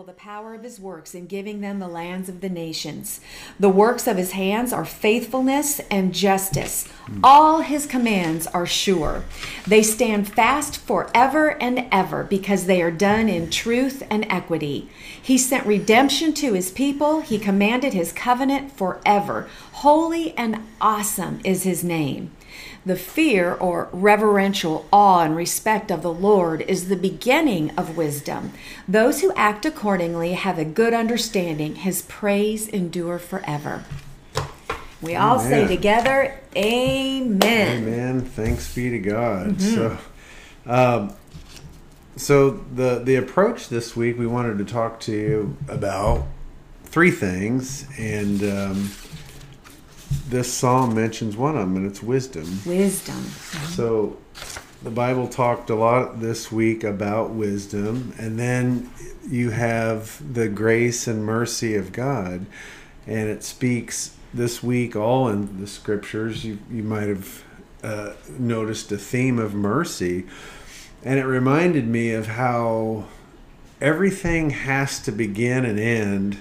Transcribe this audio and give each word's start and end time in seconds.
people 0.00 0.14
the 0.14 0.18
power 0.18 0.54
of 0.54 0.62
his 0.62 0.80
works 0.80 1.14
in 1.14 1.26
giving 1.26 1.60
them 1.60 1.78
the 1.78 1.86
lands 1.86 2.30
of 2.30 2.40
the 2.40 2.48
nations. 2.48 3.20
The 3.58 3.68
works 3.68 4.06
of 4.06 4.16
his 4.16 4.32
hands 4.32 4.72
are 4.72 4.84
faithfulness 4.86 5.78
and 5.90 6.14
justice. 6.14 6.88
All 7.22 7.60
his 7.60 7.84
commands 7.84 8.46
are 8.46 8.64
sure. 8.64 9.24
They 9.66 9.82
stand 9.82 10.32
fast 10.32 10.78
forever 10.78 11.50
and 11.60 11.86
ever 11.92 12.24
because 12.24 12.64
they 12.64 12.80
are 12.80 12.90
done 12.90 13.28
in 13.28 13.50
truth 13.50 14.02
and 14.08 14.24
equity. 14.30 14.88
He 15.20 15.36
sent 15.36 15.66
redemption 15.66 16.32
to 16.34 16.54
his 16.54 16.70
people. 16.70 17.20
He 17.20 17.38
commanded 17.38 17.92
his 17.92 18.10
covenant 18.10 18.72
forever. 18.72 19.50
Holy 19.72 20.32
and 20.38 20.66
awesome 20.80 21.40
is 21.44 21.64
his 21.64 21.84
name. 21.84 22.30
The 22.84 22.96
fear 22.96 23.54
or 23.54 23.88
reverential 23.92 24.86
awe 24.92 25.22
and 25.22 25.36
respect 25.36 25.90
of 25.90 26.02
the 26.02 26.12
Lord 26.12 26.62
is 26.62 26.88
the 26.88 26.96
beginning 26.96 27.70
of 27.72 27.96
wisdom. 27.96 28.52
Those 28.88 29.20
who 29.20 29.32
act 29.34 29.64
accordingly 29.64 30.32
have 30.32 30.58
a 30.58 30.64
good 30.64 30.94
understanding. 30.94 31.76
His 31.76 32.02
praise 32.02 32.68
endure 32.68 33.18
forever. 33.18 33.84
We 35.02 35.16
all 35.16 35.40
say 35.40 35.66
together, 35.66 36.38
Amen. 36.56 37.82
Amen. 37.82 38.20
Thanks 38.20 38.74
be 38.74 38.90
to 38.90 38.98
God. 38.98 39.60
So, 39.60 39.98
um, 40.66 41.14
so 42.16 42.50
the 42.50 43.00
the 43.02 43.16
approach 43.16 43.68
this 43.68 43.96
week, 43.96 44.18
we 44.18 44.26
wanted 44.26 44.58
to 44.58 44.64
talk 44.64 45.00
to 45.00 45.12
you 45.12 45.56
about 45.68 46.26
three 46.84 47.10
things, 47.10 47.86
and 47.98 48.42
um, 48.42 48.90
this 50.28 50.52
psalm 50.52 50.94
mentions 50.94 51.36
one 51.36 51.56
of 51.56 51.62
them, 51.62 51.76
and 51.76 51.86
it's 51.86 52.02
wisdom. 52.02 52.60
Wisdom. 52.64 53.22
So 53.70 54.16
the 54.82 54.90
Bible 54.90 55.28
talked 55.28 55.70
a 55.70 55.74
lot 55.74 56.20
this 56.20 56.50
week 56.50 56.84
about 56.84 57.30
wisdom, 57.30 58.14
and 58.18 58.38
then 58.38 58.90
you 59.28 59.50
have 59.50 60.34
the 60.34 60.48
grace 60.48 61.06
and 61.06 61.24
mercy 61.24 61.74
of 61.74 61.92
God, 61.92 62.46
and 63.06 63.28
it 63.28 63.42
speaks 63.44 64.16
this 64.32 64.62
week 64.62 64.96
all 64.96 65.28
in 65.28 65.60
the 65.60 65.66
scriptures. 65.66 66.44
You 66.44 66.58
you 66.70 66.82
might 66.82 67.08
have 67.08 67.44
uh, 67.82 68.12
noticed 68.38 68.90
a 68.92 68.98
theme 68.98 69.38
of 69.38 69.54
mercy, 69.54 70.26
and 71.02 71.18
it 71.18 71.26
reminded 71.26 71.86
me 71.86 72.12
of 72.12 72.28
how 72.28 73.06
everything 73.80 74.50
has 74.50 75.00
to 75.00 75.12
begin 75.12 75.64
and 75.64 75.78
end 75.78 76.38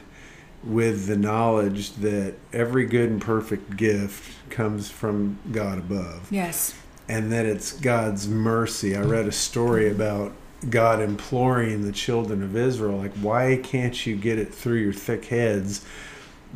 with 0.64 1.08
the 1.08 1.16
knowledge 1.16 1.94
that 1.94 2.36
every 2.52 2.86
good 2.86 3.10
and 3.10 3.22
perfect 3.22 3.78
gift 3.78 4.34
comes 4.50 4.90
from 4.90 5.40
God 5.52 5.78
above 5.78 6.28
Yes. 6.32 6.74
and 7.08 7.32
that 7.32 7.46
it's 7.46 7.72
God's 7.80 8.28
mercy. 8.28 8.96
I 8.96 9.02
read 9.02 9.26
a 9.28 9.32
story 9.32 9.90
about 9.90 10.34
God 10.70 11.02
imploring 11.02 11.86
the 11.86 11.92
children 11.94 12.44
of 12.44 12.56
Israel, 12.58 12.98
like, 12.98 13.14
why 13.16 13.60
can't 13.64 14.06
you 14.06 14.16
get 14.18 14.38
it 14.38 14.54
through 14.54 14.78
your 14.80 14.92
thick 14.94 15.26
heads 15.26 15.86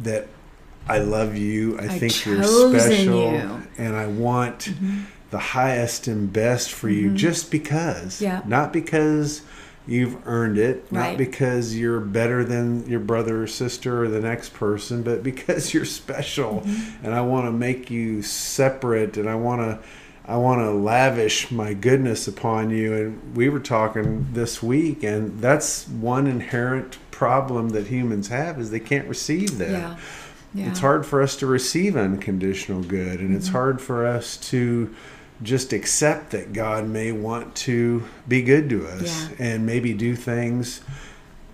that 0.01 0.27
I 0.89 0.97
love 0.97 1.37
you, 1.37 1.79
I 1.79 1.83
I've 1.83 1.99
think 1.99 2.25
you're 2.25 2.43
special, 2.43 3.31
you." 3.31 3.37
Mm-hmm. 3.39 3.81
and 3.81 3.95
I 3.95 4.07
want 4.07 4.73
the 5.31 5.39
highest 5.39 6.07
and 6.07 6.31
best 6.33 6.71
for 6.73 6.89
you 6.89 7.13
just 7.13 7.49
because. 7.49 8.21
Yeah. 8.21 8.41
Not 8.45 8.73
because 8.73 9.41
you've 9.85 10.15
earned 10.27 10.57
it, 10.57 10.89
not 10.91 10.99
Right. 11.01 11.17
because 11.17 11.77
you're 11.77 11.99
better 11.99 12.43
than 12.43 12.87
your 12.87 12.99
brother 13.01 13.43
or 13.43 13.47
sister 13.47 14.03
or 14.03 14.07
the 14.07 14.21
next 14.21 14.53
person, 14.53 15.03
but 15.03 15.23
because 15.31 15.73
you're 15.73 15.85
special 15.85 16.61
Mm-hmm. 16.61 17.05
and 17.05 17.13
I 17.13 17.21
want 17.21 17.45
to 17.47 17.51
make 17.51 17.91
you 17.91 18.21
separate 18.21 19.17
and 19.17 19.29
I 19.29 19.35
want 19.35 19.61
to 19.61 19.79
I 20.25 20.37
want 20.37 20.61
to 20.61 20.71
lavish 20.71 21.51
my 21.51 21.73
goodness 21.73 22.29
upon 22.29 22.69
you 22.69 22.93
and 22.93 23.35
we 23.35 23.49
were 23.49 23.59
talking 23.59 24.27
this 24.31 24.63
week 24.63 25.03
and 25.03 25.41
that's 25.41 25.85
one 25.89 26.27
inherent 26.27 26.97
problem 27.11 27.69
that 27.69 27.87
humans 27.87 28.29
have 28.29 28.57
is 28.59 28.71
they 28.71 28.79
can't 28.79 29.07
receive 29.09 29.57
that. 29.57 29.71
Yeah. 29.71 29.97
Yeah. 30.55 30.69
It's 30.69 30.79
hard 30.79 31.05
for 31.05 31.21
us 31.21 31.35
to 31.37 31.47
receive 31.47 31.97
unconditional 31.97 32.83
good, 32.83 33.19
and 33.19 33.35
it's 33.35 33.47
hard 33.47 33.81
for 33.81 34.05
us 34.05 34.37
to 34.51 34.93
just 35.43 35.73
accept 35.73 36.31
that 36.31 36.53
God 36.53 36.87
may 36.87 37.11
want 37.11 37.53
to 37.57 38.03
be 38.27 38.41
good 38.41 38.69
to 38.69 38.87
us 38.87 39.29
Yeah. 39.39 39.45
and 39.53 39.65
maybe 39.65 39.93
do 39.93 40.15
things 40.15 40.81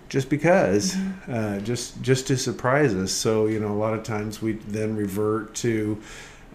just 0.08 0.28
because, 0.30 0.94
Mm-hmm. 0.94 1.32
uh, 1.32 1.58
just 1.60 2.00
just 2.02 2.26
to 2.28 2.36
surprise 2.36 2.94
us. 2.94 3.12
So 3.12 3.46
you 3.46 3.60
know, 3.60 3.68
a 3.72 3.80
lot 3.86 3.94
of 3.94 4.02
times 4.02 4.40
we 4.40 4.52
then 4.52 4.96
revert 4.96 5.54
to 5.56 6.00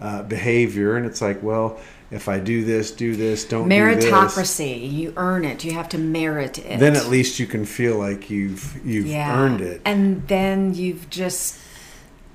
uh, 0.01 0.23
behavior, 0.23 0.97
and 0.97 1.05
it's 1.05 1.21
like, 1.21 1.41
well, 1.41 1.79
if 2.11 2.27
I 2.27 2.39
do 2.39 2.63
this, 2.65 2.91
do 2.91 3.15
this, 3.15 3.45
don't 3.45 3.67
do 3.69 3.95
this, 3.95 4.05
Meritocracy. 4.05 4.91
You 4.91 5.13
earn 5.17 5.43
it. 5.45 5.63
You 5.63 5.71
have 5.73 5.89
to 5.89 5.97
merit 5.97 6.57
it. 6.59 6.79
then 6.79 6.95
at 6.95 7.07
least 7.07 7.39
you 7.39 7.47
can 7.47 7.65
feel 7.65 7.97
like 7.97 8.29
you've 8.29 8.79
you've 8.85 9.07
yeah. 9.07 9.37
earned 9.39 9.61
it. 9.61 9.81
And 9.85 10.27
then 10.27 10.73
you've 10.73 11.09
just 11.09 11.59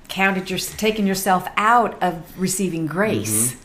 counted 0.09 0.49
your 0.49 0.59
taken 0.59 1.07
yourself 1.07 1.47
out 1.55 2.01
of 2.01 2.23
receiving 2.39 2.85
grace. 2.87 3.53
Mm-hmm. 3.53 3.57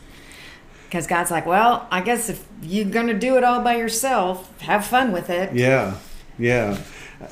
Because 0.87 1.07
God's 1.07 1.31
like, 1.31 1.47
well, 1.47 1.87
I 1.91 2.01
guess 2.01 2.29
if 2.29 2.47
you're 2.63 2.85
going 2.87 3.09
to 3.09 3.15
do 3.19 3.37
it 3.37 3.45
all 3.45 3.61
by 3.63 3.77
yourself, 3.77 4.59
have 4.63 4.87
fun 4.87 5.13
with 5.13 5.29
it. 5.31 5.53
Yeah, 5.53 5.97
yeah. 6.39 6.79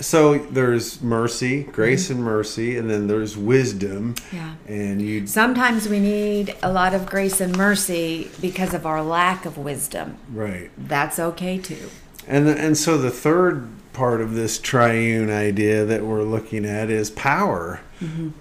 So 0.00 0.38
there's 0.38 1.02
mercy, 1.02 1.62
grace 1.64 2.08
and 2.08 2.22
mercy, 2.24 2.76
and 2.78 2.88
then 2.90 3.06
there's 3.06 3.36
wisdom. 3.36 4.14
Mm-hmm. 4.14 4.36
Yeah. 4.36 4.54
And 4.66 5.02
you, 5.02 5.26
Sometimes 5.26 5.88
we 5.88 6.00
need 6.00 6.56
a 6.62 6.72
lot 6.72 6.94
of 6.94 7.04
grace 7.06 7.40
and 7.40 7.54
mercy 7.56 8.30
because 8.40 8.72
of 8.74 8.86
our 8.86 9.02
lack 9.02 9.44
of 9.44 9.58
wisdom. 9.58 10.16
right. 10.30 10.70
That's 10.78 11.18
okay 11.18 11.58
too. 11.58 11.90
And 12.26 12.46
the, 12.46 12.58
and 12.58 12.76
so 12.78 12.96
the 12.96 13.10
third 13.10 13.68
part 13.92 14.22
of 14.22 14.34
this 14.34 14.58
triune 14.58 15.28
idea 15.30 15.84
that 15.84 16.02
we're 16.02 16.22
looking 16.22 16.64
at 16.64 16.90
is 16.90 17.10
power. 17.10 17.80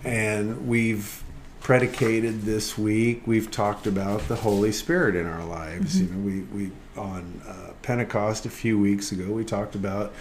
And 0.03 0.67
we've 0.67 1.22
predicated 1.63 2.41
this 2.41 2.77
week, 2.77 3.25
we've 3.25 3.49
talked 3.49 3.87
about 3.87 4.27
the 4.27 4.35
Holy 4.35 4.71
Spirit 4.73 5.15
in 5.15 5.25
our 5.25 5.45
lives. 5.45 5.95
Mm-hmm. 5.95 6.27
You 6.27 6.41
know, 6.41 6.45
we, 6.53 6.65
we 6.65 6.71
on 6.97 7.41
uh, 7.47 7.71
Pentecost 7.81 8.45
a 8.45 8.49
few 8.49 8.77
weeks 8.77 9.13
ago, 9.13 9.31
we 9.31 9.45
talked 9.45 9.73
about 9.73 10.13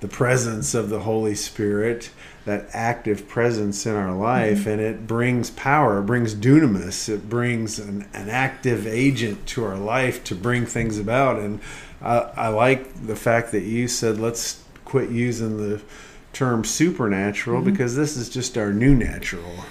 the 0.00 0.08
presence 0.08 0.74
of 0.74 0.90
the 0.90 1.00
Holy 1.00 1.34
Spirit, 1.34 2.10
that 2.44 2.68
active 2.74 3.26
presence 3.26 3.86
in 3.86 3.94
our 3.94 4.14
life, 4.14 4.60
mm-hmm. 4.60 4.68
and 4.68 4.80
it 4.82 5.06
brings 5.06 5.50
power, 5.50 6.00
it 6.00 6.02
brings 6.02 6.34
dunamis, 6.34 7.08
it 7.08 7.26
brings 7.26 7.78
an, 7.78 8.06
an 8.12 8.28
active 8.28 8.86
agent 8.86 9.46
to 9.46 9.64
our 9.64 9.78
life 9.78 10.22
to 10.24 10.34
bring 10.34 10.66
things 10.66 10.98
about. 10.98 11.38
And 11.38 11.60
I, 12.02 12.18
I 12.36 12.48
like 12.48 13.06
the 13.06 13.16
fact 13.16 13.50
that 13.52 13.62
you 13.62 13.88
said, 13.88 14.20
let's 14.20 14.62
quit 14.84 15.08
using 15.08 15.56
the 15.56 15.80
term 16.34 16.64
supernatural 16.64 17.62
mm-hmm. 17.62 17.70
because 17.70 17.96
this 17.96 18.14
is 18.14 18.28
just 18.28 18.58
our 18.58 18.74
new 18.74 18.94
natural. 18.94 19.64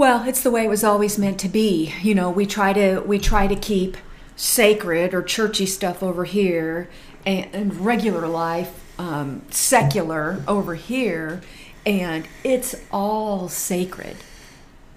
Well, 0.00 0.26
it's 0.26 0.40
the 0.40 0.50
way 0.50 0.64
it 0.64 0.70
was 0.70 0.82
always 0.82 1.18
meant 1.18 1.38
to 1.40 1.48
be. 1.50 1.92
You 2.00 2.14
know, 2.14 2.30
we 2.30 2.46
try 2.46 2.72
to 2.72 3.00
we 3.00 3.18
try 3.18 3.46
to 3.46 3.54
keep 3.54 3.98
sacred 4.34 5.12
or 5.12 5.20
churchy 5.20 5.66
stuff 5.66 6.02
over 6.02 6.24
here, 6.24 6.88
and, 7.26 7.54
and 7.54 7.84
regular 7.84 8.26
life 8.26 8.82
um, 8.98 9.42
secular 9.50 10.42
over 10.48 10.74
here, 10.74 11.42
and 11.84 12.26
it's 12.42 12.74
all 12.90 13.50
sacred. 13.50 14.16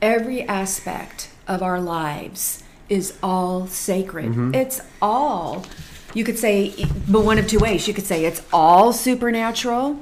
Every 0.02 0.44
aspect 0.44 1.32
of 1.50 1.62
our 1.62 1.82
lives 1.82 2.64
is 2.88 3.18
all 3.22 3.68
sacred. 3.68 4.56
It's 4.56 4.80
all. 5.02 5.66
You 6.14 6.24
could 6.24 6.40
say, 6.40 6.86
but 7.10 7.26
one 7.26 7.40
of 7.40 7.48
two 7.48 7.60
ways. 7.60 7.90
You 7.90 7.94
could 7.94 8.06
say 8.06 8.24
it's 8.24 8.42
all 8.54 8.94
supernatural, 8.94 10.00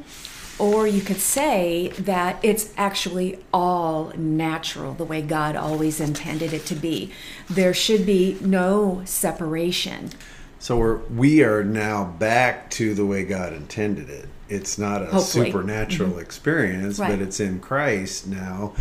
or 0.61 0.85
you 0.85 1.01
could 1.01 1.19
say 1.19 1.91
that 1.97 2.39
it's 2.43 2.71
actually 2.77 3.39
all 3.51 4.13
natural, 4.15 4.93
the 4.93 5.03
way 5.03 5.19
God 5.19 5.55
always 5.55 5.99
intended 5.99 6.53
it 6.53 6.67
to 6.67 6.75
be. 6.75 7.11
There 7.49 7.73
should 7.73 8.05
be 8.05 8.37
no 8.41 9.01
separation. 9.03 10.11
So 10.59 10.77
we're 10.77 10.97
we 10.97 11.43
are 11.43 11.63
now 11.63 12.05
back 12.05 12.69
to 12.71 12.93
the 12.93 13.07
way 13.07 13.23
God 13.25 13.53
intended 13.53 14.07
it. 14.11 14.27
It's 14.49 14.77
not 14.77 15.01
a 15.01 15.05
Hopefully. 15.07 15.47
supernatural 15.47 16.11
mm-hmm. 16.11 16.19
experience, 16.19 16.99
Right. 16.99 17.09
but 17.09 17.21
it's 17.21 17.39
in 17.39 17.59
Christ 17.59 18.27
now 18.27 18.73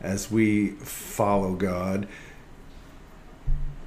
as 0.00 0.30
we 0.30 0.68
follow 0.82 1.54
God 1.54 2.06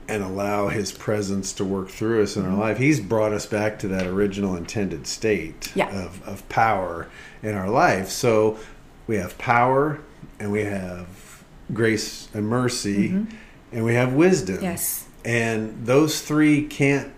and 0.10 0.24
allow 0.24 0.68
his 0.70 0.92
presence 0.92 1.54
to 1.54 1.66
work 1.66 1.90
through 1.90 2.24
us 2.24 2.36
in 2.36 2.44
our 2.44 2.52
mm-hmm. 2.52 2.60
life. 2.60 2.78
He's 2.78 3.00
brought 3.00 3.34
us 3.34 3.46
back 3.46 3.80
to 3.80 3.88
that 3.90 4.06
original 4.08 4.56
intended 4.56 5.06
state 5.08 5.72
Yeah. 5.76 5.90
of, 5.90 6.22
of 6.28 6.48
power 6.50 7.08
in 7.48 7.56
our 7.56 7.70
life. 7.70 8.10
So 8.10 8.60
we 9.08 9.16
have 9.16 9.38
power 9.38 10.02
and 10.40 10.52
we 10.52 10.64
have 10.66 11.44
grace 11.74 12.28
and 12.34 12.48
mercy 12.48 13.26
and 13.72 13.86
we 13.86 13.94
have 13.94 14.14
wisdom. 14.14 14.62
Yes. 14.62 15.06
And 15.24 15.86
those 15.86 16.22
three 16.22 16.66
can't 16.68 17.14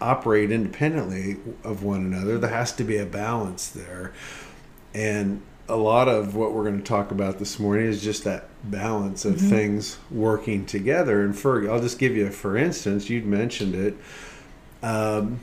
operate 0.00 0.50
independently 0.50 1.36
of 1.62 1.82
one 1.82 2.00
another. 2.00 2.38
There 2.38 2.50
has 2.50 2.72
to 2.72 2.84
be 2.84 2.96
a 2.96 3.06
balance 3.06 3.68
there. 3.68 4.12
And 4.92 5.42
a 5.68 5.76
lot 5.76 6.08
of 6.08 6.34
what 6.34 6.52
we're 6.52 6.64
going 6.64 6.78
to 6.78 6.84
talk 6.84 7.10
about 7.10 7.38
this 7.38 7.58
morning 7.58 7.86
is 7.86 8.02
just 8.02 8.24
that 8.24 8.48
balance 8.64 9.24
of 9.24 9.40
things 9.40 9.98
working 10.10 10.66
together. 10.66 11.22
And 11.22 11.36
for 11.36 11.70
I'll 11.70 11.80
just 11.80 11.98
give 11.98 12.16
you, 12.16 12.26
a, 12.26 12.30
for 12.30 12.56
instance, 12.56 13.08
you'd 13.08 13.26
mentioned 13.26 13.74
it. 13.74 13.96
Um, 14.82 15.40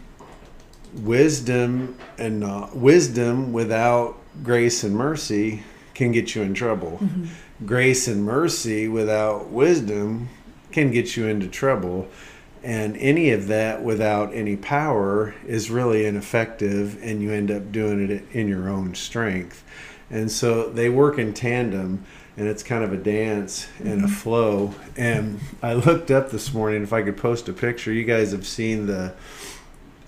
wisdom 0.94 1.98
and 2.18 2.40
not, 2.40 2.76
wisdom 2.76 3.54
without 3.54 4.21
grace 4.44 4.84
and 4.84 4.96
mercy 4.96 5.64
can 5.94 6.12
get 6.12 6.36
you 6.36 6.42
in 6.42 6.54
trouble. 6.54 7.00
Mm-hmm. 7.02 7.66
Grace 7.66 8.08
and 8.08 8.24
mercy 8.24 8.88
without 8.88 9.50
wisdom 9.50 10.30
can 10.72 10.92
get 10.92 11.16
you 11.16 11.28
into 11.28 11.48
trouble. 11.48 12.08
And 12.64 12.96
any 12.98 13.32
of 13.32 13.48
that 13.48 13.84
without 13.84 14.34
any 14.34 14.56
power 14.56 15.34
is 15.48 15.72
really 15.72 16.06
ineffective, 16.06 17.02
and 17.02 17.22
you 17.22 17.32
end 17.32 17.50
up 17.50 17.72
doing 17.72 18.10
it 18.10 18.24
in 18.32 18.48
your 18.48 18.70
own 18.70 18.94
strength. 18.94 19.64
And 20.12 20.32
so 20.32 20.70
they 20.70 20.90
work 20.90 21.18
in 21.18 21.34
tandem, 21.34 22.06
and 22.38 22.48
it's 22.48 22.62
kind 22.62 22.84
of 22.84 22.94
a 22.94 22.98
dance 22.98 23.68
and 23.80 24.02
mm-hmm. 24.02 24.06
a 24.06 24.10
flow. 24.10 24.76
And 24.96 25.40
I 25.64 25.74
looked 25.74 26.12
up 26.12 26.30
this 26.30 26.54
morning 26.54 26.84
if 26.84 26.94
I 26.94 27.02
could 27.02 27.18
post 27.18 27.50
a 27.50 27.54
picture. 27.54 27.92
You 27.92 28.04
guys 28.04 28.32
have 28.32 28.46
seen 28.46 28.86
the 28.86 29.14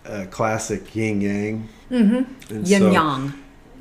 uh, 0.05 0.25
classic 0.29 0.95
yin 0.95 1.21
yang. 1.21 1.69
Mm-hmm. 1.89 2.65
Yin 2.65 2.65
so, 2.65 2.91
yang. 2.91 3.33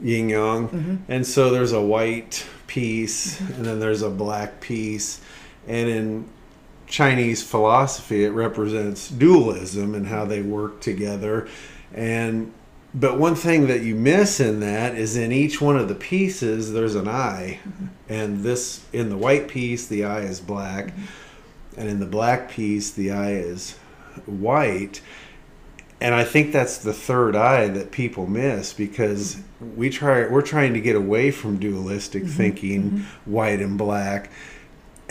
Yin 0.03 0.29
yang. 0.29 0.69
Mm-hmm. 0.69 0.97
And 1.09 1.27
so 1.27 1.51
there's 1.51 1.73
a 1.73 1.81
white 1.81 2.47
piece, 2.67 3.41
mm-hmm. 3.41 3.53
and 3.55 3.65
then 3.65 3.81
there's 3.81 4.03
a 4.03 4.11
black 4.11 4.61
piece. 4.61 5.21
And 5.67 5.89
in 5.89 6.29
Chinese 6.87 7.43
philosophy, 7.43 8.25
it 8.25 8.31
represents 8.31 9.09
dualism 9.09 9.95
and 9.95 10.07
how 10.07 10.25
they 10.25 10.43
work 10.43 10.81
together. 10.81 11.49
And 11.95 12.53
but 12.95 13.19
one 13.19 13.35
thing 13.35 13.69
that 13.69 13.81
you 13.81 13.95
miss 13.95 14.39
in 14.39 14.61
that 14.61 14.95
is 14.95 15.17
in 15.17 15.33
each 15.33 15.63
one 15.63 15.79
of 15.79 15.89
the 15.89 15.95
pieces 15.95 16.73
there's 16.73 16.95
an 16.95 17.09
eye, 17.09 17.61
mm-hmm. 17.67 17.87
and 18.09 18.43
this 18.43 18.85
in 18.93 19.09
the 19.09 19.17
white 19.17 19.49
piece 19.49 19.87
the 19.87 20.05
eye 20.05 20.21
is 20.21 20.41
black, 20.41 20.87
mm-hmm. 20.89 21.81
and 21.81 21.89
in 21.89 22.01
the 22.01 22.07
black 22.07 22.51
piece 22.51 22.91
the 22.91 23.11
eye 23.11 23.33
is 23.33 23.79
white. 24.27 25.01
And 26.03 26.15
I 26.15 26.25
think 26.25 26.53
that's 26.53 26.79
the 26.79 26.93
third 26.93 27.37
eye 27.37 27.69
that 27.69 27.93
people 27.93 28.27
miss 28.27 28.73
because 28.73 29.39
we 29.77 29.89
try 29.89 30.27
we're 30.27 30.43
trying 30.43 30.75
to 30.75 30.81
get 30.81 30.97
away 30.97 31.31
from 31.31 31.59
dualistic 31.59 32.25
mm-hmm. 32.25 32.33
thinking, 32.33 32.83
mm-hmm. 32.83 33.33
white 33.33 33.61
and 33.61 33.79
black 33.79 34.31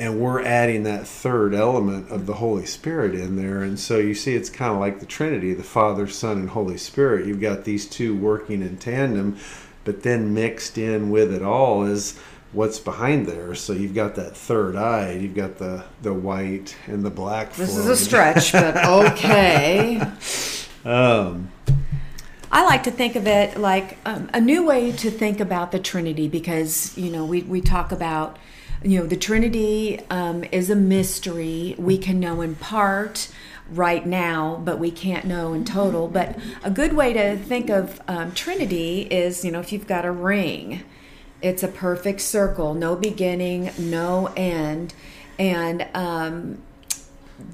and 0.01 0.19
we're 0.19 0.41
adding 0.41 0.81
that 0.81 1.05
third 1.05 1.53
element 1.53 2.09
of 2.09 2.25
the 2.25 2.33
Holy 2.33 2.65
Spirit 2.65 3.13
in 3.13 3.35
there. 3.35 3.61
And 3.61 3.79
so 3.79 3.99
you 3.99 4.15
see, 4.15 4.33
it's 4.33 4.49
kind 4.49 4.73
of 4.73 4.79
like 4.79 4.99
the 4.99 5.05
Trinity 5.05 5.53
the 5.53 5.63
Father, 5.63 6.07
Son, 6.07 6.39
and 6.39 6.49
Holy 6.49 6.77
Spirit. 6.77 7.27
You've 7.27 7.39
got 7.39 7.65
these 7.65 7.85
two 7.85 8.15
working 8.15 8.63
in 8.63 8.77
tandem, 8.77 9.37
but 9.83 10.01
then 10.01 10.33
mixed 10.33 10.79
in 10.79 11.11
with 11.11 11.31
it 11.31 11.43
all 11.43 11.83
is 11.83 12.17
what's 12.51 12.79
behind 12.79 13.27
there. 13.27 13.53
So 13.53 13.73
you've 13.73 13.93
got 13.93 14.15
that 14.15 14.35
third 14.35 14.75
eye, 14.75 15.11
you've 15.13 15.35
got 15.35 15.57
the, 15.57 15.83
the 16.01 16.13
white 16.13 16.75
and 16.87 17.03
the 17.03 17.11
black. 17.11 17.53
This 17.53 17.77
is 17.77 17.87
a 17.87 17.95
stretch, 17.95 18.53
but 18.53 18.77
okay. 18.85 20.01
Um, 20.83 21.51
I 22.51 22.65
like 22.65 22.83
to 22.83 22.91
think 22.91 23.15
of 23.15 23.27
it 23.27 23.57
like 23.57 23.97
um, 24.05 24.29
a 24.33 24.41
new 24.41 24.65
way 24.65 24.91
to 24.91 25.11
think 25.11 25.39
about 25.39 25.71
the 25.71 25.79
Trinity 25.79 26.27
because, 26.27 26.97
you 26.97 27.09
know, 27.09 27.25
we, 27.25 27.43
we 27.43 27.61
talk 27.61 27.91
about 27.91 28.37
you 28.83 28.99
know, 28.99 29.05
the 29.05 29.17
Trinity 29.17 29.99
um, 30.09 30.43
is 30.51 30.69
a 30.69 30.75
mystery. 30.75 31.75
We 31.77 31.97
can 31.97 32.19
know 32.19 32.41
in 32.41 32.55
part 32.55 33.29
right 33.69 34.05
now, 34.05 34.59
but 34.63 34.79
we 34.79 34.91
can't 34.91 35.25
know 35.25 35.53
in 35.53 35.65
total. 35.65 36.07
But 36.07 36.37
a 36.63 36.71
good 36.71 36.93
way 36.93 37.13
to 37.13 37.37
think 37.37 37.69
of 37.69 38.01
um, 38.07 38.33
Trinity 38.33 39.03
is, 39.03 39.45
you 39.45 39.51
know, 39.51 39.59
if 39.59 39.71
you've 39.71 39.87
got 39.87 40.03
a 40.03 40.11
ring, 40.11 40.83
it's 41.41 41.63
a 41.63 41.67
perfect 41.67 42.21
circle, 42.21 42.73
no 42.73 42.95
beginning, 42.95 43.71
no 43.77 44.27
end. 44.35 44.93
And 45.37 45.87
um, 45.93 46.61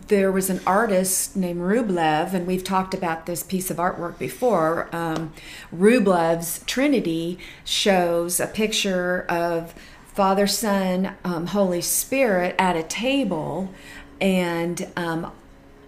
there 0.08 0.32
was 0.32 0.50
an 0.50 0.62
artist 0.66 1.36
named 1.36 1.62
Rublev, 1.62 2.34
and 2.34 2.48
we've 2.48 2.64
talked 2.64 2.94
about 2.94 3.26
this 3.26 3.44
piece 3.44 3.70
of 3.70 3.78
artwork 3.78 4.18
before. 4.18 4.90
Um, 4.92 5.34
Rublev's 5.76 6.64
Trinity 6.66 7.38
shows 7.64 8.40
a 8.40 8.48
picture 8.48 9.26
of 9.30 9.74
Father, 10.14 10.48
Son, 10.48 11.16
um, 11.24 11.48
Holy 11.48 11.82
Spirit 11.82 12.56
at 12.58 12.76
a 12.76 12.84
table, 12.84 13.74
and 14.20 14.88
um, 14.96 15.32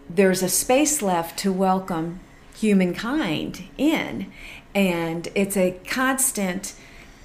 there's 0.10 0.44
a 0.44 0.50
space 0.50 1.02
left 1.02 1.40
to 1.40 1.52
welcome 1.52 2.20
humankind 2.56 3.64
in. 3.78 4.32
And 4.76 5.28
it's 5.34 5.58
a 5.58 5.80
constant 5.88 6.74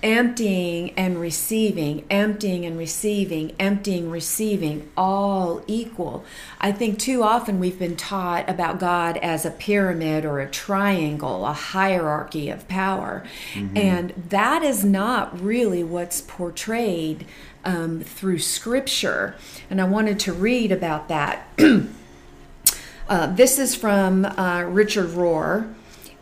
emptying 0.04 0.90
and 0.98 1.18
receiving, 1.18 2.04
emptying 2.10 2.66
and 2.66 2.76
receiving, 2.76 3.56
emptying, 3.58 4.10
receiving, 4.10 4.88
all 4.98 5.62
equal. 5.66 6.22
I 6.60 6.72
think 6.72 6.98
too 6.98 7.22
often 7.22 7.58
we've 7.58 7.78
been 7.78 7.96
taught 7.96 8.48
about 8.48 8.78
God 8.78 9.16
as 9.16 9.46
a 9.46 9.50
pyramid 9.50 10.26
or 10.26 10.40
a 10.40 10.48
triangle, 10.48 11.46
a 11.46 11.54
hierarchy 11.54 12.50
of 12.50 12.68
power. 12.68 13.25
Mm-hmm. 13.54 13.78
And 13.78 14.11
that 14.28 14.62
is 14.62 14.84
not 14.84 15.40
really 15.40 15.82
what's 15.82 16.20
portrayed 16.20 17.26
um, 17.64 18.00
through 18.00 18.40
Scripture. 18.40 19.34
And 19.70 19.80
I 19.80 19.84
wanted 19.84 20.20
to 20.20 20.34
read 20.34 20.70
about 20.70 21.08
that. 21.08 21.49
uh, 23.08 23.26
this 23.28 23.58
is 23.58 23.75
from 23.75 24.26
uh, 24.26 24.64
Richard 24.68 25.08
Rohr 25.08 25.75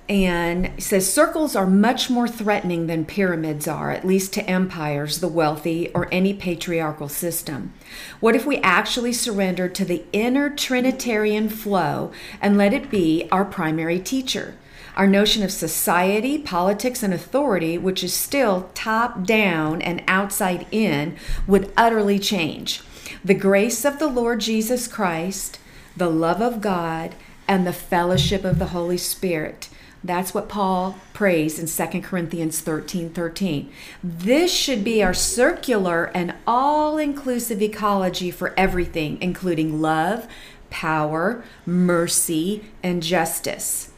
and 0.08 0.70
says 0.82 1.12
circles 1.12 1.54
are 1.54 1.66
much 1.66 2.10
more 2.10 2.26
threatening 2.26 2.86
than 2.86 3.04
pyramids 3.04 3.68
are, 3.68 3.90
at 3.90 4.06
least 4.06 4.32
to 4.32 4.50
empires, 4.50 5.20
the 5.20 5.28
wealthy, 5.28 5.90
or 5.94 6.08
any 6.12 6.34
patriarchal 6.34 7.08
system. 7.08 7.72
What 8.20 8.34
if 8.34 8.44
we 8.44 8.58
actually 8.58 9.12
surrendered 9.12 9.74
to 9.76 9.84
the 9.84 10.04
inner 10.12 10.50
Trinitarian 10.50 11.48
flow 11.48 12.10
and 12.40 12.58
let 12.58 12.74
it 12.74 12.90
be 12.90 13.28
our 13.30 13.44
primary 13.44 14.00
teacher? 14.00 14.54
Our 14.96 15.06
notion 15.06 15.42
of 15.42 15.50
society, 15.50 16.36
politics, 16.36 17.02
and 17.02 17.14
authority, 17.14 17.78
which 17.78 18.04
is 18.04 18.12
still 18.12 18.70
top 18.74 19.24
down 19.24 19.80
and 19.80 20.02
outside 20.06 20.66
in, 20.70 21.16
would 21.46 21.72
utterly 21.76 22.18
change. 22.18 22.82
The 23.24 23.34
grace 23.34 23.84
of 23.84 23.98
the 23.98 24.08
Lord 24.08 24.40
Jesus 24.40 24.86
Christ, 24.88 25.58
the 25.96 26.10
love 26.10 26.42
of 26.42 26.60
God, 26.60 27.14
and 27.48 27.66
the 27.66 27.72
fellowship 27.72 28.44
of 28.44 28.58
the 28.58 28.66
Holy 28.66 28.98
Spirit 28.98 29.68
that's 30.04 30.34
what 30.34 30.48
Paul 30.48 30.98
prays 31.12 31.58
in 31.58 31.66
2 31.90 32.00
Corinthians 32.00 32.60
13 32.60 33.10
13. 33.10 33.70
This 34.02 34.52
should 34.52 34.82
be 34.82 35.02
our 35.02 35.14
circular 35.14 36.10
and 36.14 36.34
all 36.46 36.98
inclusive 36.98 37.62
ecology 37.62 38.30
for 38.30 38.52
everything, 38.56 39.20
including 39.20 39.80
love, 39.80 40.26
power, 40.70 41.44
mercy, 41.64 42.64
and 42.82 43.02
justice. 43.02 43.90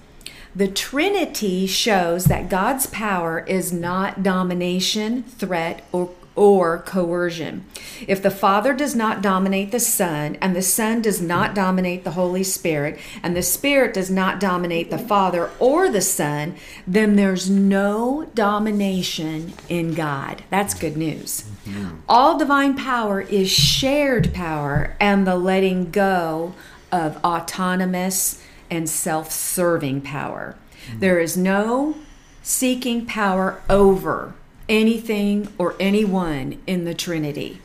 The 0.56 0.68
Trinity 0.68 1.66
shows 1.66 2.26
that 2.26 2.48
God's 2.48 2.86
power 2.86 3.40
is 3.40 3.72
not 3.72 4.22
domination, 4.22 5.24
threat, 5.24 5.84
or 5.90 6.10
or 6.36 6.78
coercion. 6.78 7.64
If 8.06 8.22
the 8.22 8.30
Father 8.30 8.74
does 8.74 8.94
not 8.94 9.22
dominate 9.22 9.70
the 9.70 9.80
Son, 9.80 10.36
and 10.40 10.54
the 10.54 10.62
Son 10.62 11.00
does 11.00 11.20
not 11.20 11.54
dominate 11.54 12.04
the 12.04 12.12
Holy 12.12 12.42
Spirit, 12.42 12.98
and 13.22 13.36
the 13.36 13.42
Spirit 13.42 13.94
does 13.94 14.10
not 14.10 14.40
dominate 14.40 14.90
the 14.90 14.98
Father 14.98 15.50
or 15.58 15.88
the 15.88 16.00
Son, 16.00 16.56
then 16.86 17.16
there's 17.16 17.48
no 17.48 18.28
domination 18.34 19.52
in 19.68 19.94
God. 19.94 20.42
That's 20.50 20.74
good 20.74 20.96
news. 20.96 21.44
Mm-hmm. 21.66 21.96
All 22.08 22.38
divine 22.38 22.76
power 22.76 23.20
is 23.20 23.50
shared 23.50 24.34
power 24.34 24.96
and 25.00 25.26
the 25.26 25.36
letting 25.36 25.90
go 25.90 26.54
of 26.90 27.16
autonomous 27.24 28.42
and 28.70 28.88
self 28.88 29.30
serving 29.30 30.00
power. 30.00 30.56
Mm-hmm. 30.88 30.98
There 30.98 31.20
is 31.20 31.36
no 31.36 31.96
seeking 32.42 33.06
power 33.06 33.62
over 33.70 34.34
anything 34.68 35.48
or 35.58 35.74
anyone 35.78 36.60
in 36.66 36.84
the 36.84 36.94
Trinity, 36.94 37.60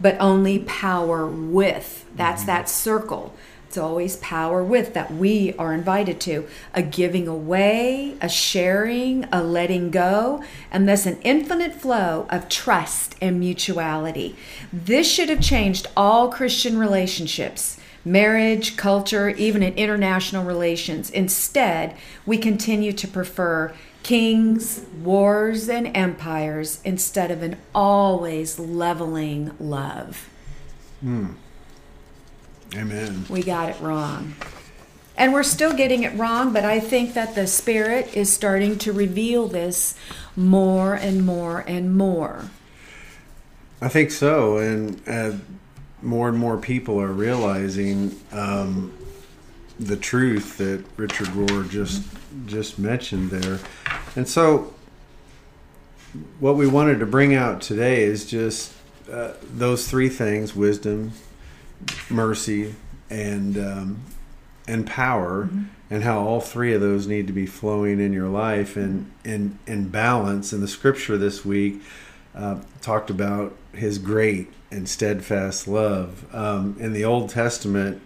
but 0.00 0.16
only 0.20 0.60
power 0.60 1.26
with. 1.26 2.06
That's 2.14 2.42
mm-hmm. 2.42 2.46
that 2.46 2.68
circle. 2.68 3.34
It's 3.68 3.76
always 3.76 4.16
power 4.16 4.64
with 4.64 4.94
that 4.94 5.12
we 5.12 5.52
are 5.58 5.74
invited 5.74 6.20
to 6.22 6.48
a 6.72 6.80
giving 6.80 7.28
away, 7.28 8.16
a 8.18 8.28
sharing, 8.28 9.26
a 9.30 9.42
letting 9.42 9.90
go, 9.90 10.42
and 10.70 10.88
thus 10.88 11.04
an 11.04 11.18
infinite 11.20 11.74
flow 11.74 12.26
of 12.30 12.48
trust 12.48 13.14
and 13.20 13.38
mutuality. 13.38 14.36
This 14.72 15.06
should 15.06 15.28
have 15.28 15.42
changed 15.42 15.86
all 15.94 16.30
Christian 16.30 16.78
relationships 16.78 17.78
marriage, 18.04 18.76
culture, 18.76 19.28
even 19.28 19.62
in 19.62 19.74
international 19.74 20.44
relations. 20.44 21.10
Instead, 21.10 21.94
we 22.24 22.38
continue 22.38 22.92
to 22.92 23.06
prefer 23.06 23.74
kings, 24.02 24.84
wars, 25.02 25.68
and 25.68 25.94
empires 25.96 26.80
instead 26.84 27.30
of 27.30 27.42
an 27.42 27.56
always 27.74 28.58
leveling 28.58 29.52
love. 29.58 30.28
Hmm. 31.00 31.32
Amen. 32.74 33.24
We 33.28 33.42
got 33.42 33.70
it 33.70 33.80
wrong. 33.80 34.34
And 35.16 35.32
we're 35.32 35.42
still 35.42 35.72
getting 35.72 36.04
it 36.04 36.14
wrong, 36.14 36.52
but 36.52 36.64
I 36.64 36.78
think 36.78 37.14
that 37.14 37.34
the 37.34 37.46
Spirit 37.46 38.16
is 38.16 38.32
starting 38.32 38.78
to 38.78 38.92
reveal 38.92 39.48
this 39.48 39.96
more 40.36 40.94
and 40.94 41.26
more 41.26 41.64
and 41.66 41.96
more. 41.96 42.50
I 43.80 43.88
think 43.88 44.10
so. 44.10 44.58
And 44.58 45.02
uh, 45.08 45.32
more 46.02 46.28
and 46.28 46.38
more 46.38 46.56
people 46.56 47.00
are 47.00 47.12
realizing 47.12 48.18
um, 48.32 48.92
the 49.78 49.96
truth 49.96 50.58
that 50.58 50.84
Richard 50.96 51.28
Rohr 51.28 51.68
just 51.68 52.02
just 52.46 52.78
mentioned 52.78 53.30
there. 53.30 53.58
And 54.16 54.28
so, 54.28 54.74
what 56.40 56.56
we 56.56 56.66
wanted 56.66 56.98
to 57.00 57.06
bring 57.06 57.34
out 57.34 57.60
today 57.60 58.02
is 58.02 58.26
just 58.26 58.72
uh, 59.10 59.32
those 59.42 59.88
three 59.88 60.08
things: 60.08 60.54
wisdom, 60.54 61.12
mercy, 62.10 62.74
and 63.10 63.56
um, 63.56 64.02
and 64.66 64.86
power, 64.86 65.44
Mm-hmm. 65.44 65.62
and 65.90 66.02
how 66.04 66.20
all 66.20 66.40
three 66.40 66.74
of 66.74 66.80
those 66.80 67.06
need 67.06 67.26
to 67.28 67.32
be 67.32 67.46
flowing 67.46 68.00
in 68.00 68.12
your 68.12 68.28
life 68.28 68.76
and 68.76 69.10
in 69.24 69.58
in 69.66 69.88
balance. 69.88 70.52
And 70.52 70.62
the 70.62 70.68
scripture 70.68 71.16
this 71.16 71.44
week 71.44 71.80
uh, 72.34 72.60
talked 72.80 73.10
about 73.10 73.56
His 73.72 73.98
great 73.98 74.52
and 74.70 74.88
steadfast 74.88 75.66
love. 75.66 76.26
Um, 76.34 76.76
in 76.78 76.92
the 76.92 77.04
Old 77.04 77.30
Testament, 77.30 78.02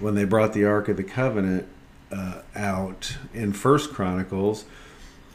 when 0.00 0.14
they 0.14 0.24
brought 0.24 0.52
the 0.52 0.64
Ark 0.64 0.88
of 0.88 0.96
the 0.96 1.02
Covenant 1.04 1.66
uh, 2.12 2.40
out 2.54 3.16
in 3.34 3.52
First 3.52 3.92
Chronicles, 3.92 4.64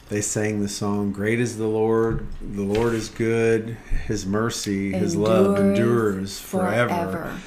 they 0.08 0.20
sang 0.20 0.60
the 0.60 0.68
song 0.68 1.12
"Great 1.12 1.40
is 1.40 1.56
the 1.58 1.66
Lord, 1.66 2.26
the 2.40 2.62
Lord 2.62 2.94
is 2.94 3.08
good, 3.08 3.76
His 4.06 4.26
mercy, 4.26 4.92
His 4.92 5.16
love 5.16 5.58
endures 5.58 6.38
forever." 6.38 7.38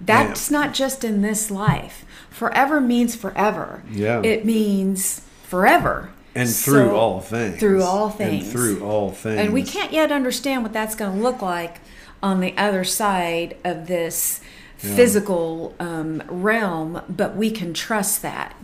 That's 0.00 0.50
not 0.50 0.74
just 0.74 1.02
in 1.02 1.22
this 1.22 1.50
life. 1.50 2.04
Forever 2.30 2.80
means 2.80 3.16
forever. 3.16 3.82
Yeah. 3.90 4.22
It 4.22 4.44
means 4.44 5.22
forever. 5.42 6.10
And 6.36 6.48
through 6.48 6.90
So- 6.90 6.96
all 6.96 7.20
things. 7.20 7.58
Through 7.58 7.82
all 7.82 8.06
And 8.06 8.14
things. 8.14 8.52
through 8.52 8.84
all 8.84 9.10
things. 9.10 9.40
And 9.40 9.52
we 9.52 9.64
can't 9.64 9.92
yet 9.92 10.12
understand 10.12 10.62
what 10.62 10.72
that's 10.72 10.94
going 10.94 11.16
to 11.16 11.22
look 11.22 11.42
like 11.42 11.80
on 12.22 12.38
the 12.40 12.56
other 12.56 12.84
side 12.84 13.56
of 13.64 13.88
this 13.88 14.40
physical 14.78 15.74
um, 15.80 16.22
realm, 16.28 17.02
but 17.08 17.36
we 17.36 17.50
can 17.50 17.74
trust 17.74 18.22
that. 18.22 18.56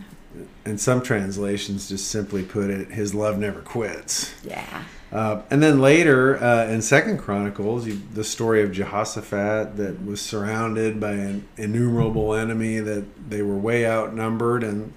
And 0.65 0.79
some 0.81 1.01
translations 1.01 1.87
just 1.89 2.07
simply 2.07 2.43
put 2.43 2.69
it, 2.69 2.89
"His 2.89 3.13
love 3.13 3.37
never 3.37 3.61
quits." 3.61 4.33
Yeah. 4.43 4.83
Uh, 5.11 5.43
and 5.49 5.61
then 5.63 5.79
later 5.79 6.41
uh, 6.43 6.65
in 6.65 6.81
Second 6.81 7.19
Chronicles, 7.19 7.87
you, 7.87 8.01
the 8.13 8.23
story 8.23 8.61
of 8.63 8.71
Jehoshaphat 8.71 9.77
that 9.77 10.05
was 10.05 10.19
surrounded 10.19 10.99
by 10.99 11.11
an 11.11 11.47
innumerable 11.55 12.33
enemy 12.33 12.79
that 12.79 13.29
they 13.29 13.41
were 13.41 13.55
way 13.55 13.87
outnumbered, 13.87 14.63
and 14.63 14.93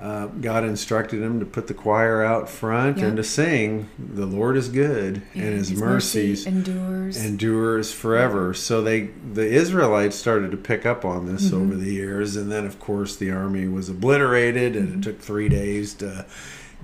uh, 0.00 0.26
God 0.26 0.62
instructed 0.64 1.22
him 1.22 1.40
to 1.40 1.46
put 1.46 1.68
the 1.68 1.74
choir 1.74 2.22
out 2.22 2.48
front 2.50 2.98
Yep. 2.98 3.06
and 3.06 3.16
to 3.16 3.24
sing, 3.24 3.88
"The 3.98 4.26
Lord 4.26 4.56
is 4.56 4.68
good, 4.68 5.22
and 5.34 5.42
His, 5.54 5.72
mercy 5.72 6.28
mercies 6.30 6.46
endures. 6.46 7.16
endures 7.24 7.92
forever." 7.92 8.52
So 8.52 8.82
they, 8.82 9.10
the 9.32 9.46
Israelites, 9.46 10.16
started 10.16 10.50
to 10.50 10.56
pick 10.58 10.84
up 10.84 11.04
on 11.04 11.26
this 11.26 11.46
Mm-hmm. 11.50 11.56
over 11.62 11.74
the 11.76 11.92
years, 11.94 12.36
and 12.36 12.52
then 12.52 12.66
of 12.66 12.78
course 12.78 13.16
the 13.16 13.30
army 13.30 13.68
was 13.68 13.88
obliterated, 13.88 14.76
and 14.76 14.88
Mm-hmm. 14.88 15.00
it 15.00 15.02
took 15.04 15.20
three 15.20 15.48
days 15.48 15.94
to 15.94 16.26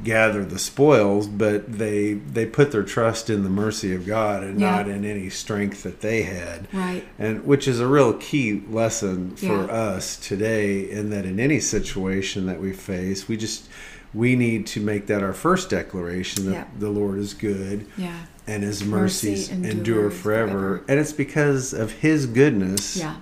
gather 0.05 0.45
the 0.45 0.59
spoils, 0.59 1.27
but 1.27 1.73
they 1.79 2.15
they 2.15 2.47
put 2.47 2.73
their 2.73 2.83
trust 2.83 3.31
in 3.31 3.45
the 3.45 3.51
mercy 3.51 3.95
of 3.95 4.07
God 4.07 4.43
and 4.43 4.61
Yeah. 4.61 4.71
not 4.73 4.89
in 4.89 5.05
any 5.05 5.31
strength 5.31 5.83
that 5.83 6.01
they 6.01 6.23
had. 6.23 6.67
Right. 6.73 7.05
And 7.19 7.45
which 7.45 7.69
is 7.69 7.81
a 7.81 7.87
real 7.87 8.13
key 8.15 8.63
lesson 8.69 9.37
for 9.37 9.47
Yeah. 9.67 9.73
us 9.73 10.17
today 10.17 10.91
in 10.91 11.11
that 11.11 11.25
in 11.25 11.39
any 11.39 11.61
situation 11.61 12.47
that 12.47 12.61
we 12.61 12.73
face, 12.73 13.29
we 13.29 13.37
just 13.37 13.69
we 14.15 14.37
need 14.37 14.67
to 14.67 14.81
make 14.81 15.07
that 15.07 15.23
our 15.23 15.33
first 15.33 15.71
declaration 15.71 16.45
that 16.47 16.53
Yeah. 16.53 16.65
the 16.79 16.91
Lord 16.91 17.19
is 17.19 17.33
good 17.33 17.87
Yeah. 17.97 18.13
and 18.47 18.63
his 18.63 18.85
Mercy 18.85 19.31
mercies 19.31 19.49
endure 19.51 20.11
forever. 20.11 20.51
forever. 20.51 20.83
And 20.87 21.01
it's 21.01 21.13
because 21.15 21.73
of 21.73 21.93
his 21.93 22.27
goodness. 22.27 22.97
Yeah. 22.97 23.15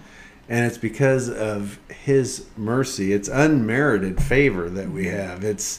And 0.48 0.66
it's 0.66 0.78
because 0.78 1.28
of 1.28 1.78
his 1.88 2.46
mercy. 2.56 3.12
It's 3.12 3.28
unmerited 3.28 4.20
favor 4.20 4.68
that 4.68 4.90
we 4.90 5.04
mm-hmm. 5.04 5.16
have. 5.16 5.44
It's 5.44 5.78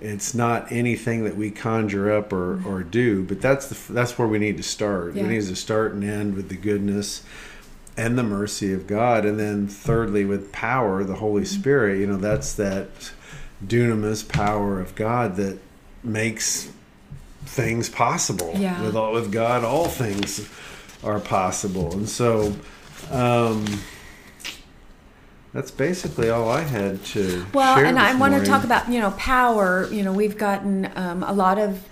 it's 0.00 0.34
not 0.34 0.70
anything 0.72 1.24
that 1.24 1.36
we 1.36 1.50
conjure 1.50 2.10
up 2.10 2.32
or, 2.32 2.62
or 2.66 2.82
do, 2.82 3.22
but 3.24 3.40
that's 3.40 3.68
the 3.68 3.92
that's 3.92 4.18
where 4.18 4.26
we 4.28 4.38
need 4.38 4.56
to 4.56 4.62
start. 4.62 5.14
Yeah. 5.14 5.24
We 5.24 5.28
need 5.30 5.42
to 5.46 5.56
start 5.56 5.92
and 5.92 6.02
end 6.02 6.34
with 6.34 6.48
the 6.48 6.56
goodness 6.56 7.22
and 7.96 8.16
the 8.16 8.22
mercy 8.22 8.72
of 8.72 8.86
God, 8.86 9.24
and 9.24 9.38
then 9.38 9.68
thirdly 9.68 10.24
with 10.24 10.52
power, 10.52 11.04
the 11.04 11.16
Holy 11.16 11.42
Mm-hmm. 11.42 11.60
Spirit. 11.60 11.98
You 11.98 12.06
know, 12.06 12.16
that's 12.16 12.54
that 12.54 12.88
dunamis 13.64 14.26
power 14.26 14.80
of 14.80 14.94
God 14.94 15.36
that 15.36 15.58
makes 16.02 16.70
things 17.44 17.88
possible. 17.90 18.54
Yeah. 18.56 18.82
With 18.82 18.96
all 18.96 19.12
with 19.12 19.30
God, 19.30 19.64
all 19.64 19.88
things 19.88 20.48
are 21.04 21.20
possible, 21.20 21.92
and 21.92 22.08
so. 22.08 22.54
Um, 23.10 23.64
that's 25.52 25.70
basically 25.70 26.30
all 26.30 26.48
I 26.48 26.60
had 26.60 27.04
to 27.06 27.28
share. 27.28 27.46
Well, 27.52 27.78
and 27.78 27.98
I 27.98 28.14
want 28.14 28.34
to 28.34 28.44
talk 28.44 28.64
about 28.64 28.90
you 28.90 29.00
know 29.00 29.10
power. 29.12 29.88
You 29.90 30.02
know, 30.02 30.12
we've 30.12 30.38
gotten 30.38 30.90
um, 30.94 31.22
a 31.22 31.32
lot 31.32 31.58
of 31.58 31.84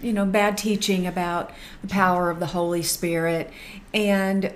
you 0.00 0.12
know 0.12 0.24
bad 0.24 0.56
teaching 0.56 1.06
about 1.06 1.50
the 1.82 1.88
power 1.88 2.30
of 2.30 2.38
the 2.38 2.46
Holy 2.46 2.82
Spirit, 2.82 3.50
and 3.92 4.52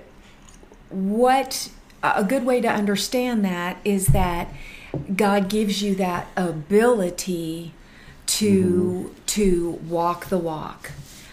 what 0.89 1.69
a 2.01 2.23
good 2.23 2.45
way 2.45 2.61
to 2.61 2.69
understand 2.69 3.43
that 3.43 3.77
is 3.83 4.07
that 4.07 4.47
God 5.13 5.49
gives 5.49 5.81
you 5.81 5.95
that 5.95 6.27
ability 6.37 7.73
to 8.27 9.13
to 9.27 9.71
walk 9.87 10.27
the 10.27 10.37
walk, 10.37 10.91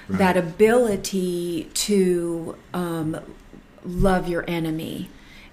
that 0.09 0.37
ability 0.37 1.71
to 1.75 2.57
um, 2.75 3.21
love 3.85 4.29
your 4.29 4.45
enemy 4.49 5.09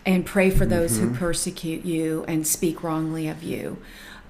and 0.06 0.26
pray 0.26 0.50
for 0.50 0.66
those 0.66 0.98
who 0.98 1.08
mm-hmm. 1.08 1.18
persecute 1.18 1.86
you 1.86 2.26
and 2.28 2.46
speak 2.48 2.84
wrongly 2.84 3.28
of 3.28 3.44
you. 3.44 3.78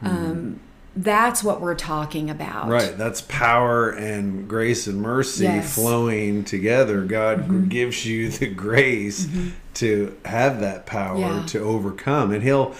Mm-hmm. 0.04 0.08
Um, 0.08 0.60
that's 0.96 1.44
what 1.44 1.62
we're 1.62 1.76
talking 1.76 2.30
about. 2.30 2.68
Right, 2.68 2.98
that's 2.98 3.22
power 3.22 3.90
and 3.90 4.50
grace 4.50 4.88
and 4.88 5.02
mercy 5.02 5.44
Yes. 5.44 5.76
flowing 5.76 6.44
together. 6.44 7.06
God 7.06 7.44
mm-hmm. 7.44 7.68
gives 7.68 8.06
you 8.06 8.30
the 8.30 8.48
grace 8.48 9.28
to 9.76 10.18
have 10.26 10.60
that 10.62 10.86
power 10.86 11.20
Yeah. 11.20 11.46
to 11.48 11.60
overcome, 11.60 12.32
and 12.32 12.44
He'll. 12.44 12.76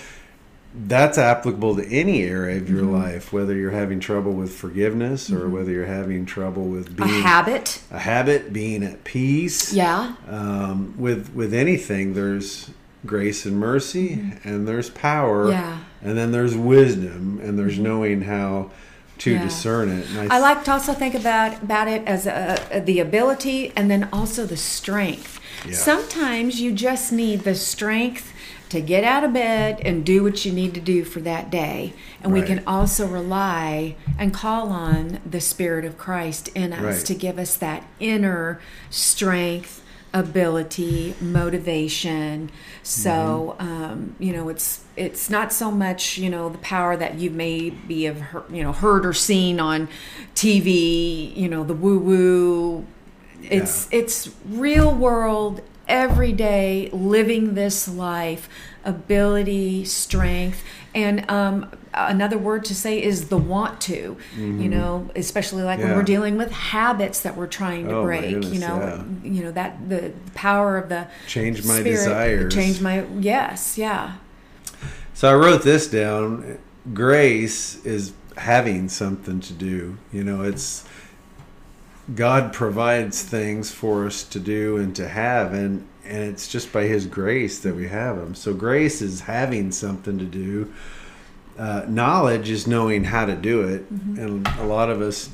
That's 0.72 1.18
applicable 1.18 1.78
to 1.78 1.86
any 1.88 2.22
area 2.22 2.58
of 2.58 2.70
your 2.70 2.84
life, 2.84 3.34
whether 3.34 3.56
you're 3.56 3.72
having 3.72 4.00
trouble 4.00 4.34
with 4.34 4.54
forgiveness 4.54 5.32
or 5.32 5.50
whether 5.50 5.72
you're 5.72 5.88
having 5.88 6.28
trouble 6.28 6.66
with 6.66 7.00
A 7.00 7.08
habit. 7.08 7.82
a 7.90 7.98
habit, 7.98 8.54
being 8.54 8.84
at 8.84 9.04
peace. 9.04 9.74
Yeah. 9.74 10.14
Um, 10.28 10.94
with 10.96 11.34
with 11.34 11.56
anything, 11.56 12.14
there's 12.14 12.70
grace 13.06 13.46
and 13.46 13.58
mercy, 13.58 14.22
and 14.44 14.68
there's 14.68 14.90
power, 14.90 15.46
Mm-hmm. 15.46 15.52
Yeah. 15.52 15.78
and 16.02 16.18
then 16.18 16.32
there's 16.32 16.56
wisdom, 16.56 17.40
and 17.44 17.58
there's 17.58 17.80
knowing 17.80 18.22
how 18.22 18.72
to 19.20 19.32
Yeah. 19.34 19.44
discern 19.44 19.90
it. 19.90 20.08
And 20.16 20.32
I 20.32 20.40
like 20.40 20.64
to 20.66 20.72
also 20.72 20.94
think 20.94 21.14
about 21.16 21.62
about 21.64 21.88
it 21.88 22.04
as 22.08 22.26
a, 22.26 22.82
the 22.86 23.00
ability 23.00 23.74
and 23.76 23.90
then 23.92 24.08
also 24.14 24.46
the 24.46 24.56
strength. 24.58 25.40
Yeah. 25.66 25.74
Sometimes 25.76 26.62
you 26.62 26.72
just 26.72 27.12
need 27.12 27.42
the 27.42 27.56
strength 27.56 28.32
to 28.70 28.80
get 28.80 29.04
out 29.04 29.24
of 29.26 29.34
bed 29.34 29.82
and 29.84 30.06
do 30.06 30.24
what 30.24 30.46
you 30.46 30.52
need 30.54 30.74
to 30.76 30.80
do 30.80 31.04
for 31.04 31.20
that 31.22 31.50
day. 31.50 31.92
And 32.24 32.32
we 32.32 32.42
can 32.44 32.62
also 32.68 33.08
rely 33.08 33.96
and 34.18 34.34
call 34.34 34.70
on 34.70 35.20
the 35.30 35.42
Spirit 35.42 35.84
of 35.86 35.98
Christ 35.98 36.50
in 36.56 36.72
us 36.72 36.98
Right. 36.98 37.06
to 37.08 37.16
give 37.16 37.38
us 37.40 37.56
that 37.58 37.84
inner 38.00 38.60
strength, 38.90 39.82
ability, 40.14 41.16
motivation. 41.22 42.52
So, 42.84 43.56
Mm-hmm. 43.60 43.68
um, 43.84 44.16
you 44.20 44.34
know, 44.34 44.50
it's 44.50 44.84
it's 44.96 45.30
not 45.30 45.54
so 45.54 45.72
much 45.72 46.18
you 46.18 46.30
know 46.30 46.50
the 46.50 46.58
power 46.60 46.98
that 46.98 47.16
you 47.16 47.30
maybe 47.30 48.04
have 48.04 48.20
heard, 48.20 48.44
you 48.52 48.64
know 48.64 48.74
heard 48.74 49.06
or 49.06 49.14
seen 49.14 49.60
on 49.60 49.88
TV. 50.36 51.36
You 51.36 51.48
know, 51.50 51.64
the 51.64 51.74
woo 51.74 52.00
woo. 52.00 52.86
It's 53.44 53.88
it's 53.92 54.30
real 54.48 54.94
world, 54.94 55.62
everyday 55.88 56.90
living 56.92 57.56
this 57.56 57.88
life, 57.88 58.50
ability, 58.86 59.86
strength, 59.86 60.64
and 60.96 61.30
um, 61.30 61.70
another 61.94 62.38
word 62.38 62.66
to 62.66 62.76
say 62.76 63.02
is 63.02 63.30
the 63.30 63.38
want 63.38 63.80
to. 63.82 64.18
You 64.38 64.70
know, 64.70 65.10
especially 65.16 65.64
like 65.64 65.80
when 65.80 65.88
Mm-hmm. 65.90 65.98
We're 65.98 66.04
dealing 66.04 66.38
with 66.38 66.52
habits 66.52 67.22
that 67.22 67.36
we're 67.36 67.48
trying 67.48 67.88
to 67.88 67.96
Oh, 67.98 68.04
break. 68.04 68.36
goodness, 68.36 68.54
you 68.54 68.60
know, 68.60 68.78
yeah. 69.24 69.30
you 69.30 69.44
know 69.44 69.52
that 69.52 69.90
the 69.90 70.14
power 70.36 70.78
of 70.78 70.90
the 70.90 71.08
Change 71.28 71.66
my 71.66 71.80
spirit, 71.80 71.84
desires. 71.98 72.54
Change 72.54 72.82
my 72.82 73.06
yes, 73.20 73.78
yeah, 73.78 74.16
So 75.14 75.30
I 75.32 75.36
wrote 75.36 75.64
this 75.64 75.88
down. 75.88 76.58
Grace 76.94 77.84
is 77.86 78.14
having 78.38 78.88
something 78.90 79.40
to 79.42 79.54
do. 79.54 79.98
You 80.14 80.24
know, 80.24 80.42
it's 80.44 80.86
God 82.16 82.54
provides 82.54 83.22
things 83.22 83.72
for 83.72 84.06
us 84.06 84.24
to 84.24 84.40
do 84.40 84.78
and 84.78 84.96
to 84.96 85.08
have, 85.08 85.54
and 85.54 85.86
and 86.10 86.24
it's 86.24 86.48
just 86.48 86.74
by 86.74 86.84
His 86.84 87.06
grace 87.06 87.60
that 87.60 87.76
we 87.76 87.88
have 87.88 88.18
them. 88.18 88.34
So 88.34 88.54
grace 88.54 89.02
is 89.02 89.22
having 89.22 89.72
something 89.72 90.18
to 90.18 90.26
do. 90.26 90.74
Uh, 91.58 91.86
knowledge 91.88 92.50
is 92.50 92.66
knowing 92.66 93.04
how 93.04 93.26
to 93.26 93.36
do 93.36 93.62
it, 93.62 93.90
and 93.90 94.48
a 94.60 94.66
lot 94.66 94.90
of 94.90 95.02
us 95.02 95.30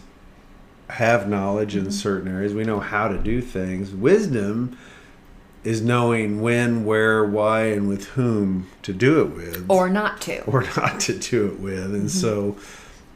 have 0.90 1.30
knowledge 1.30 1.76
in 1.76 1.92
certain 1.92 2.28
areas. 2.28 2.54
We 2.54 2.64
know 2.64 2.80
how 2.80 3.08
to 3.08 3.18
do 3.18 3.42
things. 3.42 3.92
Wisdom 3.92 4.78
is 5.64 5.82
knowing 5.82 6.42
when, 6.42 6.84
where, 6.84 7.24
why, 7.24 7.68
and 7.68 7.88
with 7.88 8.06
whom 8.10 8.68
to 8.84 8.94
do 8.94 9.22
it 9.22 9.36
with, 9.36 9.66
or 9.70 9.90
not 9.90 10.22
to, 10.22 10.42
or 10.46 10.64
not 10.76 11.00
to 11.02 11.18
do 11.18 11.48
it 11.48 11.60
with. 11.60 11.86
And 11.86 12.04
mm-hmm. 12.04 12.08
so, 12.08 12.58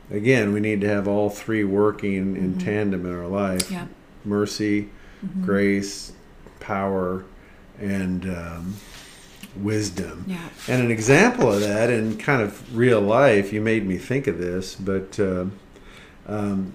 again, 0.09 0.53
we 0.53 0.59
need 0.59 0.81
to 0.81 0.87
have 0.87 1.07
all 1.07 1.29
three 1.29 1.63
working 1.63 2.13
in 2.15 2.35
mm-hmm. 2.35 2.59
tandem 2.59 3.05
in 3.05 3.13
our 3.13 3.27
life: 3.27 3.69
yeah. 3.69 3.87
mercy, 4.23 4.89
mm-hmm. 5.23 5.45
grace, 5.45 6.13
power, 6.59 7.25
and 7.79 8.25
um, 8.25 8.75
wisdom. 9.55 10.25
Yeah. 10.27 10.49
And 10.67 10.83
an 10.83 10.91
example 10.91 11.51
of 11.51 11.61
that 11.61 11.89
in 11.89 12.17
kind 12.17 12.41
of 12.41 12.75
real 12.75 13.01
life, 13.01 13.51
you 13.51 13.61
made 13.61 13.85
me 13.85 13.97
think 13.97 14.27
of 14.27 14.37
this, 14.37 14.75
but 14.75 15.19
uh, 15.19 15.45
um, 16.27 16.73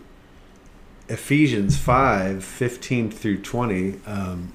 Ephesians 1.09 1.77
5 1.77 2.43
15 2.43 3.11
through 3.11 3.43
20 3.43 4.01
um, 4.07 4.53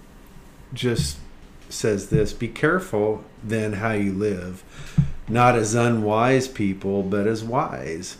just 0.73 1.17
says 1.69 2.09
this 2.09 2.33
Be 2.33 2.47
careful 2.47 3.23
then 3.43 3.73
how 3.73 3.91
you 3.91 4.11
live, 4.11 4.63
not 5.27 5.55
as 5.55 5.75
unwise 5.75 6.47
people, 6.47 7.03
but 7.03 7.27
as 7.27 7.43
wise. 7.43 8.17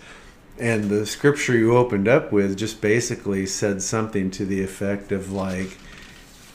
And 0.58 0.86
the 0.86 1.06
scripture 1.06 1.58
you 1.58 1.76
opened 1.76 2.08
up 2.08 2.32
with 2.32 2.58
just 2.58 2.82
basically 2.82 3.46
said 3.46 3.82
something 3.82 4.30
to 4.32 4.46
the 4.46 4.62
effect 4.62 5.12
of 5.12 5.32
like, 5.32 5.78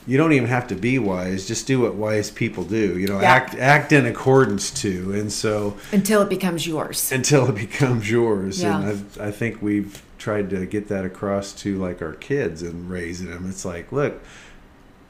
you 0.07 0.17
don't 0.17 0.33
even 0.33 0.47
have 0.47 0.67
to 0.67 0.75
be 0.75 0.99
wise 0.99 1.47
just 1.47 1.67
do 1.67 1.81
what 1.81 1.95
wise 1.95 2.29
people 2.29 2.63
do 2.63 2.97
you 2.97 3.07
know 3.07 3.19
yeah. 3.19 3.31
act 3.31 3.55
act 3.55 3.91
in 3.91 4.05
accordance 4.05 4.71
to 4.71 5.13
and 5.13 5.31
so 5.31 5.75
until 5.91 6.21
it 6.21 6.29
becomes 6.29 6.65
yours 6.65 7.11
until 7.11 7.49
it 7.49 7.55
becomes 7.55 8.09
yours 8.09 8.61
yeah. 8.61 8.79
and 8.79 8.89
I've, 8.89 9.21
i 9.21 9.31
think 9.31 9.61
we've 9.61 10.01
tried 10.17 10.49
to 10.51 10.65
get 10.65 10.87
that 10.87 11.05
across 11.05 11.53
to 11.53 11.77
like 11.77 12.01
our 12.01 12.13
kids 12.13 12.61
and 12.61 12.89
raising 12.89 13.29
them 13.29 13.47
it's 13.49 13.65
like 13.65 13.91
look 13.91 14.21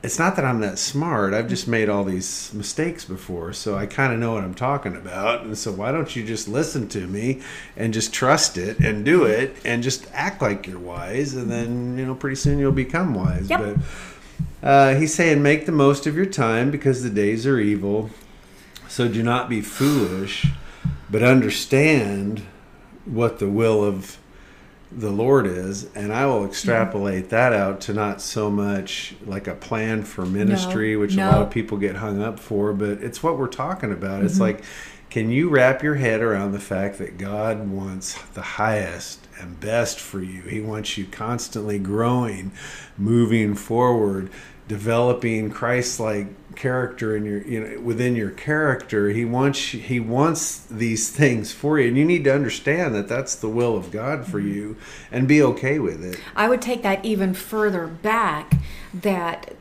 it's 0.03 0.19
not 0.19 0.35
that 0.35 0.45
i'm 0.45 0.59
that 0.59 0.77
smart 0.77 1.33
i've 1.33 1.47
just 1.47 1.67
made 1.67 1.89
all 1.89 2.03
these 2.03 2.53
mistakes 2.53 3.05
before 3.05 3.53
so 3.53 3.75
i 3.75 3.85
kind 3.85 4.13
of 4.13 4.19
know 4.19 4.33
what 4.33 4.43
i'm 4.43 4.53
talking 4.53 4.95
about 4.95 5.41
and 5.41 5.57
so 5.57 5.71
why 5.71 5.91
don't 5.91 6.15
you 6.15 6.23
just 6.23 6.47
listen 6.47 6.87
to 6.87 7.07
me 7.07 7.41
and 7.75 7.93
just 7.93 8.13
trust 8.13 8.57
it 8.57 8.79
and 8.79 9.03
do 9.03 9.23
it 9.23 9.55
and 9.65 9.81
just 9.81 10.07
act 10.13 10.41
like 10.41 10.67
you're 10.67 10.79
wise 10.79 11.33
and 11.33 11.49
then 11.49 11.97
you 11.97 12.05
know 12.05 12.13
pretty 12.13 12.35
soon 12.35 12.59
you'll 12.59 12.71
become 12.71 13.13
wise 13.13 13.49
yep. 13.49 13.59
but 13.59 13.77
uh, 14.63 14.95
he's 14.95 15.13
saying, 15.13 15.41
make 15.41 15.65
the 15.65 15.71
most 15.71 16.07
of 16.07 16.15
your 16.15 16.25
time 16.25 16.71
because 16.71 17.03
the 17.03 17.09
days 17.09 17.45
are 17.45 17.59
evil. 17.59 18.09
So 18.87 19.07
do 19.07 19.21
not 19.21 19.49
be 19.49 19.61
foolish, 19.61 20.47
but 21.09 21.21
understand 21.23 22.43
what 23.05 23.39
the 23.39 23.49
will 23.49 23.83
of 23.83 24.17
the 24.91 25.11
Lord 25.11 25.45
is. 25.45 25.93
And 25.93 26.13
I 26.13 26.25
will 26.25 26.45
extrapolate 26.45 27.29
that 27.29 27.53
out 27.53 27.81
to 27.81 27.93
not 27.93 28.21
so 28.21 28.49
much 28.49 29.15
like 29.25 29.47
a 29.47 29.55
plan 29.55 30.03
for 30.03 30.25
ministry, 30.25 30.93
no, 30.93 30.99
which 30.99 31.15
no. 31.15 31.27
a 31.27 31.31
lot 31.31 31.41
of 31.41 31.51
people 31.51 31.77
get 31.77 31.97
hung 31.97 32.21
up 32.21 32.39
for, 32.39 32.73
but 32.73 33.03
it's 33.03 33.21
what 33.21 33.37
we're 33.37 33.47
talking 33.47 33.91
about. 33.91 34.17
Mm-hmm. 34.17 34.25
It's 34.27 34.39
like, 34.39 34.63
can 35.15 35.31
you 35.31 35.47
wrap 35.47 35.81
your 35.81 35.95
head 35.95 36.19
around 36.19 36.51
the 36.51 36.59
fact 36.59 36.97
that 36.97 37.17
God 37.17 37.69
wants 37.69 38.21
the 38.33 38.41
highest 38.41 39.25
and 39.39 39.57
best 39.57 39.97
for 39.97 40.21
you? 40.21 40.41
He 40.41 40.59
wants 40.59 40.97
you 40.97 41.05
constantly 41.05 41.79
growing, 41.79 42.51
moving 42.97 43.55
forward 43.55 44.29
developing 44.67 45.51
Christ-like 45.51 46.55
character 46.57 47.15
in 47.15 47.23
your 47.23 47.41
you 47.43 47.61
know 47.61 47.79
within 47.79 48.15
your 48.15 48.31
character 48.31 49.09
he 49.09 49.23
wants 49.23 49.59
he 49.59 49.99
wants 49.99 50.57
these 50.57 51.11
things 51.11 51.51
for 51.51 51.79
you 51.79 51.87
and 51.87 51.97
you 51.97 52.03
need 52.03 52.23
to 52.23 52.33
understand 52.33 52.95
that 52.95 53.07
that's 53.07 53.35
the 53.35 53.49
will 53.49 53.77
of 53.77 53.91
God 53.91 54.25
for 54.25 54.39
mm-hmm. 54.39 54.53
you 54.53 54.77
and 55.11 55.27
be 55.27 55.41
okay 55.41 55.79
with 55.79 56.03
it 56.03 56.19
I 56.35 56.49
would 56.49 56.61
take 56.61 56.81
that 56.81 57.05
even 57.05 57.33
further 57.35 57.85
back 57.85 58.55
that 58.91 59.53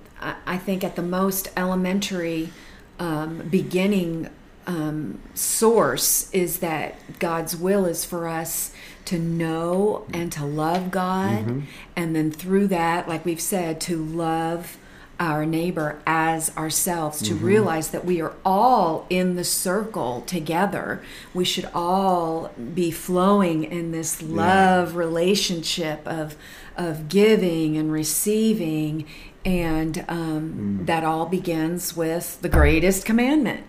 I 0.46 0.56
think 0.56 0.82
at 0.82 0.96
the 0.96 1.02
most 1.02 1.50
elementary 1.56 2.50
um, 2.98 3.46
beginning 3.50 4.30
um, 4.66 5.20
source 5.34 6.32
is 6.32 6.58
that 6.58 7.18
God's 7.18 7.56
will 7.56 7.86
is 7.86 8.04
for 8.04 8.28
us 8.28 8.72
to 9.06 9.18
know 9.18 10.06
and 10.12 10.32
to 10.32 10.44
love 10.44 10.90
God, 10.90 11.44
mm-hmm. 11.44 11.60
and 11.94 12.16
then 12.16 12.30
through 12.30 12.68
that, 12.68 13.08
like 13.08 13.24
we've 13.24 13.40
said, 13.40 13.80
to 13.82 14.02
love 14.02 14.78
our 15.20 15.46
neighbor 15.46 16.00
as 16.06 16.56
ourselves, 16.56 17.20
to 17.22 17.34
mm-hmm. 17.34 17.44
realize 17.44 17.90
that 17.90 18.04
we 18.04 18.20
are 18.20 18.32
all 18.44 19.06
in 19.10 19.36
the 19.36 19.44
circle 19.44 20.22
together. 20.22 21.02
We 21.32 21.44
should 21.44 21.68
all 21.74 22.50
be 22.74 22.90
flowing 22.90 23.64
in 23.64 23.92
this 23.92 24.22
love 24.22 24.92
yeah. 24.92 24.98
relationship 24.98 26.06
of 26.06 26.36
of 26.76 27.08
giving 27.08 27.76
and 27.76 27.92
receiving, 27.92 29.06
and 29.44 30.04
um, 30.08 30.80
mm. 30.80 30.86
that 30.86 31.04
all 31.04 31.26
begins 31.26 31.96
with 31.96 32.40
the 32.40 32.48
greatest 32.48 33.04
commandment. 33.04 33.64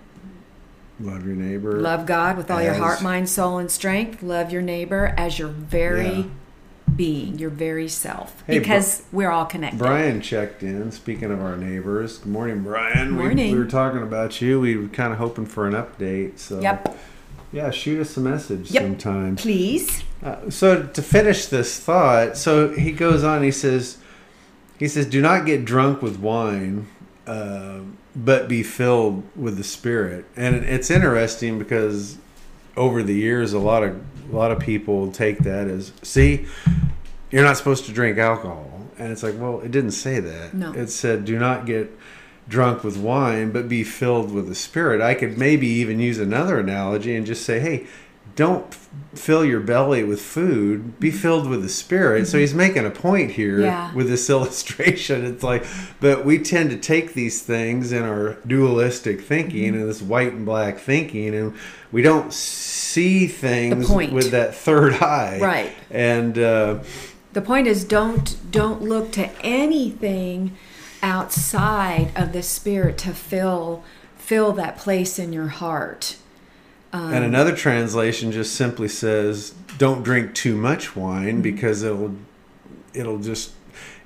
Love 0.99 1.25
your 1.25 1.35
neighbor. 1.35 1.79
Love 1.79 2.05
God 2.05 2.37
with 2.37 2.49
all 2.49 2.59
as... 2.59 2.65
your 2.65 2.75
heart, 2.75 3.01
mind, 3.01 3.29
soul, 3.29 3.57
and 3.57 3.69
strength. 3.69 4.23
Love 4.23 4.51
your 4.51 4.61
neighbor 4.61 5.13
as 5.17 5.37
your 5.39 5.49
very 5.49 6.09
yeah 6.09 6.23
being, 6.95 7.37
your 7.37 7.49
very 7.49 7.87
self, 7.87 8.43
hey, 8.47 8.59
because 8.59 9.03
we're 9.11 9.29
all 9.29 9.45
connected. 9.45 9.77
Brian 9.77 10.21
checked 10.21 10.63
in. 10.63 10.91
Speaking 10.91 11.31
of 11.31 11.41
our 11.41 11.57
neighbors, 11.57 12.19
good 12.19 12.31
morning, 12.31 12.63
Brian. 12.63 13.11
Morning. 13.11 13.47
We, 13.47 13.53
we 13.53 13.59
were 13.59 13.69
talking 13.69 14.01
about 14.01 14.41
you. 14.41 14.59
We 14.59 14.77
were 14.77 14.87
kind 14.87 15.11
of 15.11 15.19
hoping 15.19 15.45
for 15.45 15.67
an 15.67 15.73
update. 15.73 16.39
So, 16.39 16.61
yep. 16.61 16.97
Yeah, 17.51 17.71
shoot 17.71 17.99
us 17.99 18.15
a 18.17 18.21
message 18.21 18.71
yep. 18.71 18.83
sometime, 18.83 19.35
please. 19.35 20.03
Uh, 20.23 20.49
so 20.49 20.83
to 20.83 21.01
finish 21.01 21.47
this 21.47 21.79
thought, 21.79 22.37
so 22.37 22.69
he 22.69 22.91
goes 22.91 23.23
on. 23.23 23.43
He 23.43 23.51
says, 23.51 23.97
he 24.77 24.87
says, 24.87 25.05
do 25.05 25.21
not 25.21 25.45
get 25.45 25.65
drunk 25.65 26.01
with 26.01 26.19
wine. 26.19 26.87
Uh, 27.25 27.79
but 28.15 28.47
be 28.47 28.63
filled 28.63 29.23
with 29.35 29.57
the 29.57 29.63
spirit. 29.63 30.25
And 30.35 30.55
it's 30.55 30.89
interesting 30.89 31.59
because 31.59 32.17
over 32.77 33.03
the 33.03 33.13
years 33.13 33.53
a 33.53 33.59
lot 33.59 33.83
of 33.83 34.01
a 34.31 34.35
lot 34.35 34.51
of 34.51 34.59
people 34.59 35.11
take 35.11 35.39
that 35.39 35.67
as 35.67 35.93
see 36.01 36.45
you're 37.31 37.43
not 37.43 37.57
supposed 37.57 37.85
to 37.85 37.91
drink 37.91 38.17
alcohol. 38.17 38.71
And 38.97 39.11
it's 39.11 39.23
like 39.23 39.35
well 39.37 39.59
it 39.59 39.71
didn't 39.71 39.91
say 39.91 40.19
that. 40.19 40.53
No. 40.53 40.71
It 40.73 40.87
said 40.87 41.25
do 41.25 41.37
not 41.37 41.65
get 41.65 41.91
drunk 42.47 42.83
with 42.83 42.97
wine 42.97 43.51
but 43.51 43.67
be 43.67 43.83
filled 43.83 44.31
with 44.31 44.47
the 44.47 44.55
spirit. 44.55 45.01
I 45.01 45.13
could 45.13 45.37
maybe 45.37 45.67
even 45.67 45.99
use 45.99 46.19
another 46.19 46.59
analogy 46.59 47.15
and 47.15 47.25
just 47.25 47.43
say 47.43 47.59
hey 47.59 47.87
don't 48.35 48.73
fill 49.13 49.45
your 49.45 49.61
belly 49.61 50.03
with 50.03 50.21
food 50.21 50.99
be 50.99 51.09
filled 51.09 51.49
with 51.49 51.61
the 51.61 51.69
spirit. 51.69 52.23
Mm-hmm. 52.23 52.31
so 52.31 52.37
he's 52.37 52.53
making 52.53 52.85
a 52.85 52.91
point 52.91 53.31
here 53.31 53.61
yeah. 53.61 53.93
with 53.93 54.07
this 54.07 54.29
illustration. 54.29 55.25
It's 55.25 55.43
like 55.43 55.65
but 55.99 56.25
we 56.25 56.39
tend 56.39 56.69
to 56.71 56.77
take 56.77 57.13
these 57.13 57.41
things 57.41 57.91
in 57.91 58.03
our 58.03 58.37
dualistic 58.45 59.21
thinking 59.21 59.73
mm-hmm. 59.73 59.81
and 59.81 59.89
this 59.89 60.01
white 60.01 60.33
and 60.33 60.45
black 60.45 60.79
thinking 60.79 61.33
and 61.33 61.55
we 61.91 62.01
don't 62.01 62.33
see 62.33 63.27
things 63.27 63.89
with 63.89 64.31
that 64.31 64.53
third 64.53 64.95
eye. 64.95 65.39
Right. 65.41 65.71
And 65.89 66.37
uh, 66.37 66.79
the 67.31 67.41
point 67.41 67.67
is 67.67 67.85
don't 67.85 68.37
don't 68.51 68.81
look 68.81 69.11
to 69.13 69.29
anything 69.41 70.57
outside 71.01 72.11
of 72.15 72.33
the 72.33 72.43
spirit 72.43 72.97
to 72.97 73.13
fill 73.13 73.83
fill 74.17 74.51
that 74.53 74.77
place 74.77 75.19
in 75.19 75.31
your 75.31 75.47
heart 75.47 76.17
um, 76.95 77.13
and 77.13 77.25
another 77.25 77.55
translation 77.55 78.31
just 78.31 78.55
simply 78.55 78.87
says, 78.87 79.53
"Don't 79.77 80.03
drink 80.03 80.33
too 80.33 80.55
much 80.55 80.95
wine 80.95 81.25
mm-hmm. 81.25 81.41
because 81.41 81.83
it'll 81.83 82.15
it'll 82.93 83.19
just 83.19 83.51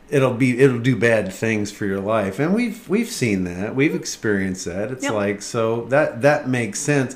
it'll 0.09 0.33
be 0.33 0.59
it'll 0.59 0.79
do 0.79 0.95
bad 0.95 1.31
things 1.31 1.71
for 1.71 1.85
your 1.85 1.99
life." 1.99 2.39
And 2.39 2.53
we've 2.53 2.87
we've 2.89 3.09
seen 3.09 3.43
that. 3.43 3.75
We've 3.75 3.93
experienced 3.93 4.65
that. 4.65 4.91
It's 4.91 5.03
yep. 5.03 5.13
like 5.13 5.41
so 5.41 5.85
that 5.85 6.21
that 6.23 6.49
makes 6.49 6.79
sense. 6.79 7.15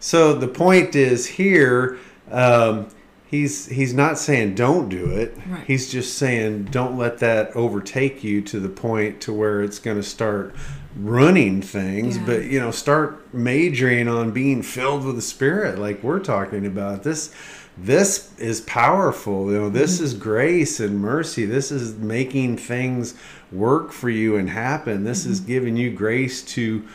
So 0.00 0.34
the 0.34 0.48
point 0.48 0.94
is 0.94 1.26
here 1.26 1.98
um, 2.30 2.88
he's 3.26 3.66
he's 3.66 3.94
not 3.94 4.18
saying 4.18 4.54
don't 4.54 4.88
do 4.88 5.10
it. 5.10 5.36
Right. 5.46 5.64
He's 5.66 5.90
just 5.90 6.18
saying 6.18 6.64
don't 6.66 6.96
let 6.96 7.18
that 7.18 7.54
overtake 7.56 8.24
you 8.24 8.42
to 8.42 8.60
the 8.60 8.68
point 8.68 9.20
to 9.22 9.32
where 9.32 9.62
it's 9.62 9.78
going 9.78 9.96
to 9.96 10.02
start 10.02 10.54
running 10.96 11.60
things, 11.62 12.16
yeah. 12.16 12.26
but 12.26 12.44
you 12.44 12.60
know, 12.60 12.70
start 12.70 13.34
majoring 13.34 14.08
on 14.08 14.30
being 14.30 14.62
filled 14.62 15.04
with 15.04 15.16
the 15.16 15.22
Spirit, 15.22 15.78
like 15.78 16.02
we're 16.02 16.20
talking 16.20 16.66
about. 16.66 17.02
This, 17.02 17.34
this 17.76 18.32
is 18.38 18.60
powerful. 18.62 19.50
You 19.50 19.58
know, 19.58 19.70
this 19.70 19.96
mm-hmm. 19.96 20.04
is 20.04 20.14
grace 20.14 20.80
and 20.80 21.00
mercy. 21.00 21.44
This 21.44 21.72
is 21.72 21.96
making 21.96 22.58
things 22.58 23.14
work 23.50 23.92
for 23.92 24.10
you 24.10 24.36
and 24.36 24.50
happen. 24.50 25.04
This 25.04 25.22
mm-hmm. 25.22 25.32
is 25.32 25.40
giving 25.40 25.76
you 25.76 25.90
grace 25.90 26.42
to 26.42 26.86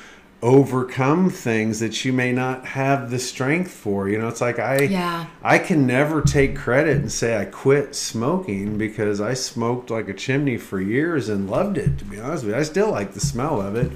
overcome 0.41 1.30
things 1.30 1.82
that 1.82 2.06
you 2.06 2.13
may 2.13 2.32
not 2.32 2.65
have 2.65 3.12
the 3.12 3.19
strength 3.19 3.71
for. 3.71 4.08
You 4.08 4.17
know, 4.17 4.28
it's 4.28 4.41
like 4.41 4.60
I 4.60 4.84
yeah. 4.84 5.25
I 5.43 5.58
can 5.60 5.86
never 5.86 6.21
take 6.21 6.56
credit 6.56 6.97
and 6.97 7.12
say 7.12 7.38
I 7.38 7.45
quit 7.45 7.95
smoking 7.95 8.78
because 8.78 9.19
I 9.19 9.34
smoked 9.34 9.89
like 9.89 10.08
a 10.08 10.13
chimney 10.13 10.58
for 10.58 10.80
years 10.80 11.30
and 11.30 11.49
loved 11.49 11.78
it. 11.78 11.97
To 11.99 12.06
be 12.06 12.19
honest 12.19 12.45
with 12.45 12.54
you, 12.54 12.60
I 12.60 12.63
still 12.63 12.91
like 12.91 13.13
the 13.13 13.19
smell 13.19 13.62
of 13.62 13.75
it. 13.75 13.91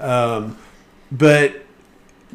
Um, 0.00 0.56
but 1.10 1.62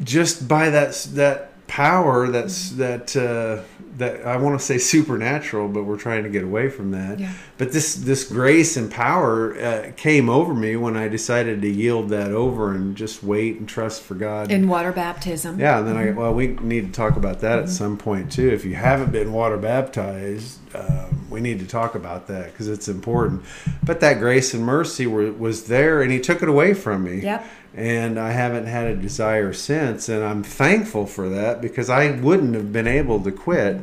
just 0.02 0.46
by 0.46 0.70
that 0.70 0.92
that 1.14 1.52
power 1.66 2.28
that's 2.28 2.70
that 2.72 3.16
uh, 3.16 3.62
that 3.96 4.26
I 4.26 4.36
want 4.36 4.58
to 4.58 4.64
say 4.64 4.78
supernatural, 4.78 5.68
but 5.68 5.84
we're 5.84 5.96
trying 5.96 6.24
to 6.24 6.28
get 6.28 6.44
away 6.44 6.68
from 6.68 6.90
that. 6.90 7.18
Yeah. 7.18 7.32
But 7.58 7.72
this 7.72 7.94
this 7.94 8.24
grace 8.24 8.76
and 8.76 8.90
power 8.90 9.58
uh, 9.58 9.92
came 9.96 10.28
over 10.28 10.54
me 10.54 10.76
when 10.76 10.96
I 10.96 11.08
decided 11.08 11.62
to 11.62 11.68
yield 11.68 12.10
that 12.10 12.30
over 12.30 12.72
and 12.72 12.96
just 12.96 13.22
wait 13.22 13.58
and 13.58 13.68
trust 13.68 14.02
for 14.02 14.14
God. 14.14 14.50
In 14.50 14.68
water 14.68 14.92
baptism. 14.92 15.58
yeah, 15.58 15.78
and 15.78 15.88
then 15.88 15.96
I 15.96 16.10
well, 16.10 16.34
we 16.34 16.48
need 16.48 16.86
to 16.86 16.92
talk 16.92 17.16
about 17.16 17.40
that 17.40 17.58
at 17.58 17.68
some 17.68 17.96
point 17.96 18.30
too. 18.30 18.48
If 18.50 18.64
you 18.64 18.74
haven't 18.74 19.12
been 19.12 19.32
water 19.32 19.56
baptized, 19.56 20.58
um, 20.74 21.26
we 21.30 21.40
need 21.40 21.58
to 21.60 21.66
talk 21.66 21.94
about 21.94 22.26
that 22.28 22.52
because 22.52 22.68
it's 22.68 22.88
important. 22.88 23.42
But 23.82 24.00
that 24.00 24.18
grace 24.18 24.52
and 24.52 24.64
mercy 24.64 25.06
were, 25.06 25.32
was 25.32 25.66
there, 25.68 26.02
and 26.02 26.12
He 26.12 26.20
took 26.20 26.42
it 26.42 26.48
away 26.48 26.74
from 26.74 27.04
me 27.04 27.20
Yep. 27.20 27.46
And 27.76 28.18
I 28.18 28.32
haven't 28.32 28.66
had 28.66 28.86
a 28.86 28.96
desire 28.96 29.52
since. 29.52 30.08
And 30.08 30.24
I'm 30.24 30.42
thankful 30.42 31.06
for 31.06 31.28
that 31.28 31.60
because 31.60 31.90
I 31.90 32.10
wouldn't 32.10 32.54
have 32.54 32.72
been 32.72 32.86
able 32.88 33.20
to 33.20 33.30
quit 33.30 33.82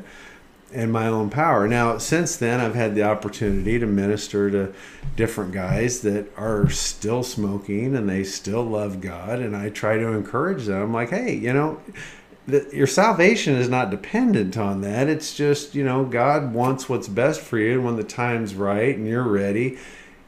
in 0.71 0.91
my 0.91 1.05
own 1.07 1.29
power. 1.29 1.67
Now, 1.67 1.99
since 1.99 2.35
then, 2.35 2.59
I've 2.59 2.73
had 2.73 2.95
the 2.95 3.03
opportunity 3.03 3.77
to 3.77 3.85
minister 3.85 4.49
to 4.49 4.73
different 5.15 5.51
guys 5.51 6.01
that 6.01 6.35
are 6.35 6.67
still 6.71 7.21
smoking 7.21 7.95
and 7.95 8.09
they 8.09 8.23
still 8.23 8.63
love 8.63 8.99
God, 8.99 9.37
and 9.37 9.55
I 9.55 9.69
try 9.69 9.99
to 9.99 10.07
encourage 10.07 10.65
them. 10.65 10.81
I'm 10.81 10.93
like, 10.93 11.11
hey, 11.11 11.35
you 11.35 11.53
know. 11.53 11.79
Your 12.73 12.87
salvation 12.87 13.55
is 13.55 13.69
not 13.69 13.89
dependent 13.89 14.57
on 14.57 14.81
that. 14.81 15.07
It's 15.07 15.33
just, 15.33 15.75
you 15.75 15.85
know, 15.85 16.03
God 16.03 16.53
wants 16.53 16.89
what's 16.89 17.07
best 17.07 17.39
for 17.39 17.57
you. 17.57 17.75
And 17.75 17.85
when 17.85 17.95
the 17.95 18.03
time's 18.03 18.53
right 18.53 18.93
and 18.93 19.07
you're 19.07 19.23
ready, 19.23 19.77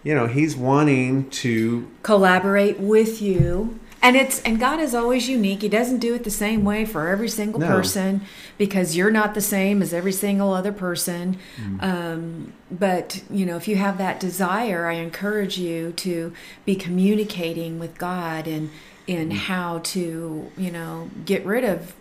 you 0.06 0.14
know, 0.16 0.28
He's 0.28 0.56
wanting 0.56 1.30
to 1.44 1.86
collaborate 2.04 2.80
with 2.80 3.22
you 3.22 3.80
and 4.02 4.16
it's 4.16 4.40
and 4.44 4.60
god 4.60 4.80
is 4.80 4.94
always 4.94 5.28
unique 5.28 5.62
he 5.64 5.70
doesn't 5.70 5.98
do 5.98 6.14
it 6.14 6.24
the 6.24 6.30
same 6.30 6.64
way 6.64 6.86
for 6.86 7.08
every 7.08 7.28
single 7.30 7.60
No. 7.60 7.68
person 7.68 8.22
because 8.60 8.96
you're 8.96 9.10
not 9.10 9.34
the 9.34 9.42
same 9.42 9.82
as 9.82 9.94
every 9.96 10.12
single 10.12 10.54
other 10.54 10.72
person 10.72 11.38
Mm. 11.60 11.82
um, 11.84 12.54
but 12.70 13.24
you 13.32 13.46
know 13.48 13.56
if 13.56 13.68
you 13.68 13.78
have 13.78 13.98
that 13.98 14.20
desire 14.20 14.86
i 14.86 14.94
encourage 14.94 15.58
you 15.58 15.92
to 15.94 16.34
be 16.66 16.76
communicating 16.76 17.80
with 17.80 17.98
god 17.98 18.46
and 18.48 18.70
in 19.08 19.30
Mm. 19.30 19.38
how 19.50 19.80
to 19.96 20.52
you 20.56 20.72
know 20.72 21.10
get 21.26 21.44
rid 21.46 21.64
of 21.64 21.94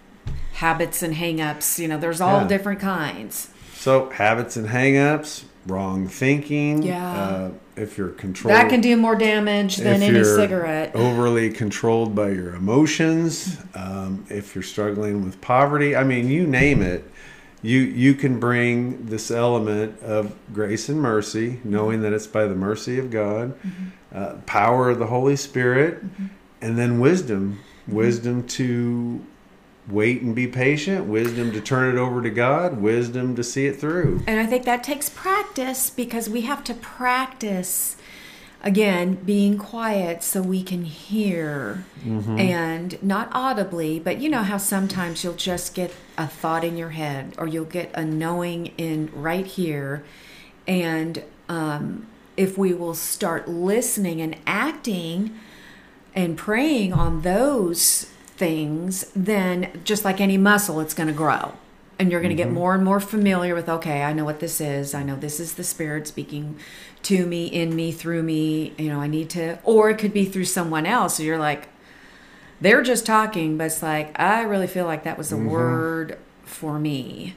habits 0.55 1.03
and 1.03 1.15
hang-ups 1.15 1.79
you 1.81 1.89
know 1.89 1.97
there's 1.99 2.21
all 2.21 2.43
Yeah. 2.43 2.49
different 2.49 2.81
kinds 2.81 3.49
So 3.79 4.11
habits 4.11 4.57
and 4.57 4.69
hangups, 4.69 5.45
wrong 5.67 6.07
thinking. 6.09 6.83
Yeah. 6.83 7.13
Uh, 7.13 7.51
if 7.77 7.99
you're 7.99 8.11
controlled, 8.11 8.55
that 8.57 8.69
can 8.71 8.81
do 8.81 8.97
more 8.97 9.17
damage 9.17 9.79
than 9.79 9.97
if 9.97 10.03
any 10.03 10.15
you're 10.17 10.25
cigarette 10.25 10.95
Overly 10.95 11.51
controlled 11.51 12.15
by 12.15 12.29
your 12.31 12.55
emotions. 12.55 13.59
Um, 13.75 14.25
if 14.31 14.55
you're 14.55 14.63
struggling 14.63 15.25
with 15.25 15.41
poverty, 15.41 15.97
I 15.97 16.05
mean, 16.05 16.29
you 16.29 16.47
name 16.47 16.83
it. 16.83 17.05
You 17.63 17.81
you 17.81 18.15
can 18.15 18.39
bring 18.39 19.07
this 19.07 19.31
element 19.31 20.01
of 20.03 20.35
grace 20.53 20.89
and 20.89 21.01
mercy, 21.01 21.61
knowing 21.65 22.03
that 22.03 22.13
it's 22.13 22.27
by 22.29 22.47
the 22.47 22.55
mercy 22.55 22.99
of 22.99 23.11
God, 23.11 23.55
Mm-hmm. 23.61 23.85
uh, 24.17 24.35
power 24.47 24.91
of 24.91 24.99
the 24.99 25.07
Holy 25.07 25.35
Spirit, 25.35 26.03
and 26.61 26.79
then 26.79 27.01
wisdom, 27.01 27.59
wisdom 27.89 28.47
to 28.49 29.25
wait 29.89 30.23
and 30.23 30.35
be 30.35 30.47
patient, 30.47 31.07
wisdom 31.07 31.53
to 31.53 31.61
turn 31.61 31.95
it 31.95 31.99
over 31.99 32.23
to 32.23 32.31
God, 32.31 32.81
wisdom 32.81 33.37
to 33.37 33.45
see 33.45 33.67
it 33.67 33.79
through. 33.79 34.23
And 34.27 34.41
I 34.41 34.47
think 34.47 34.65
that 34.65 34.83
takes 34.83 35.11
practice 35.11 35.91
because 35.91 36.29
we 36.29 36.43
have 36.43 36.65
to 36.65 36.75
practice 36.75 37.97
again 38.63 39.15
being 39.15 39.59
quiet 39.59 40.23
so 40.23 40.41
we 40.41 40.63
can 40.63 40.85
hear 40.85 41.85
and 42.39 43.03
not 43.03 43.29
audibly, 43.33 44.01
but 44.01 44.19
you 44.19 44.31
know 44.31 44.43
how 44.43 44.57
sometimes 44.57 45.23
you'll 45.23 45.35
just 45.35 45.75
get 45.75 45.93
a 46.17 46.27
thought 46.27 46.65
in 46.65 46.79
your 46.79 46.91
head 46.91 47.35
or 47.37 47.47
you'll 47.47 47.67
get 47.67 47.91
a 47.95 48.05
knowing 48.05 48.67
in 48.79 49.11
right 49.13 49.47
here. 49.47 50.03
And 50.67 51.23
um, 51.51 52.07
if 52.39 52.57
we 52.57 52.73
will 52.73 52.95
start 52.95 53.49
listening 53.49 54.23
and 54.23 54.35
acting 54.47 55.39
and 56.15 56.39
praying 56.39 56.95
on 56.95 57.21
those 57.21 58.14
things, 58.37 59.11
then 59.15 59.81
just 59.85 60.05
like 60.05 60.21
any 60.21 60.37
muscle, 60.37 60.81
it's 60.81 60.95
going 60.95 61.09
to 61.09 61.15
grow. 61.15 61.53
And 61.99 62.11
you're 62.11 62.21
going 62.21 62.31
to 62.31 62.37
get 62.37 62.47
mm-hmm. 62.47 62.57
more 62.57 62.75
and 62.75 62.85
more 62.85 62.99
familiar 62.99 63.55
with, 63.55 63.69
okay, 63.69 64.03
I 64.03 64.13
know 64.13 64.25
what 64.25 64.41
this 64.41 64.61
is. 64.61 64.95
I 64.95 65.05
know 65.05 65.15
this 65.15 65.39
is 65.39 65.55
the 65.55 65.63
Spirit 65.63 66.09
speaking 66.09 66.59
to 67.05 67.25
me, 67.25 67.47
in 67.47 67.77
me, 67.77 67.93
through 67.93 68.25
me. 68.25 68.73
You 68.77 68.89
know, 68.89 69.01
I 69.01 69.07
need 69.07 69.31
to, 69.31 69.61
or 69.63 69.91
it 69.91 69.99
could 69.99 70.13
be 70.13 70.25
through 70.25 70.47
someone 70.47 70.87
else. 70.87 71.19
So 71.19 71.23
you're 71.23 71.39
like, 71.39 71.69
they're 72.61 72.83
just 72.83 73.07
talking, 73.07 73.57
but 73.57 73.65
it's 73.65 73.83
like, 73.83 74.19
I 74.19 74.43
really 74.43 74.67
feel 74.67 74.87
like 74.87 75.05
that 75.05 75.17
was 75.17 75.31
a 75.31 75.37
mm-hmm. 75.37 75.51
word 75.51 76.19
for 76.45 76.79
me. 76.81 77.37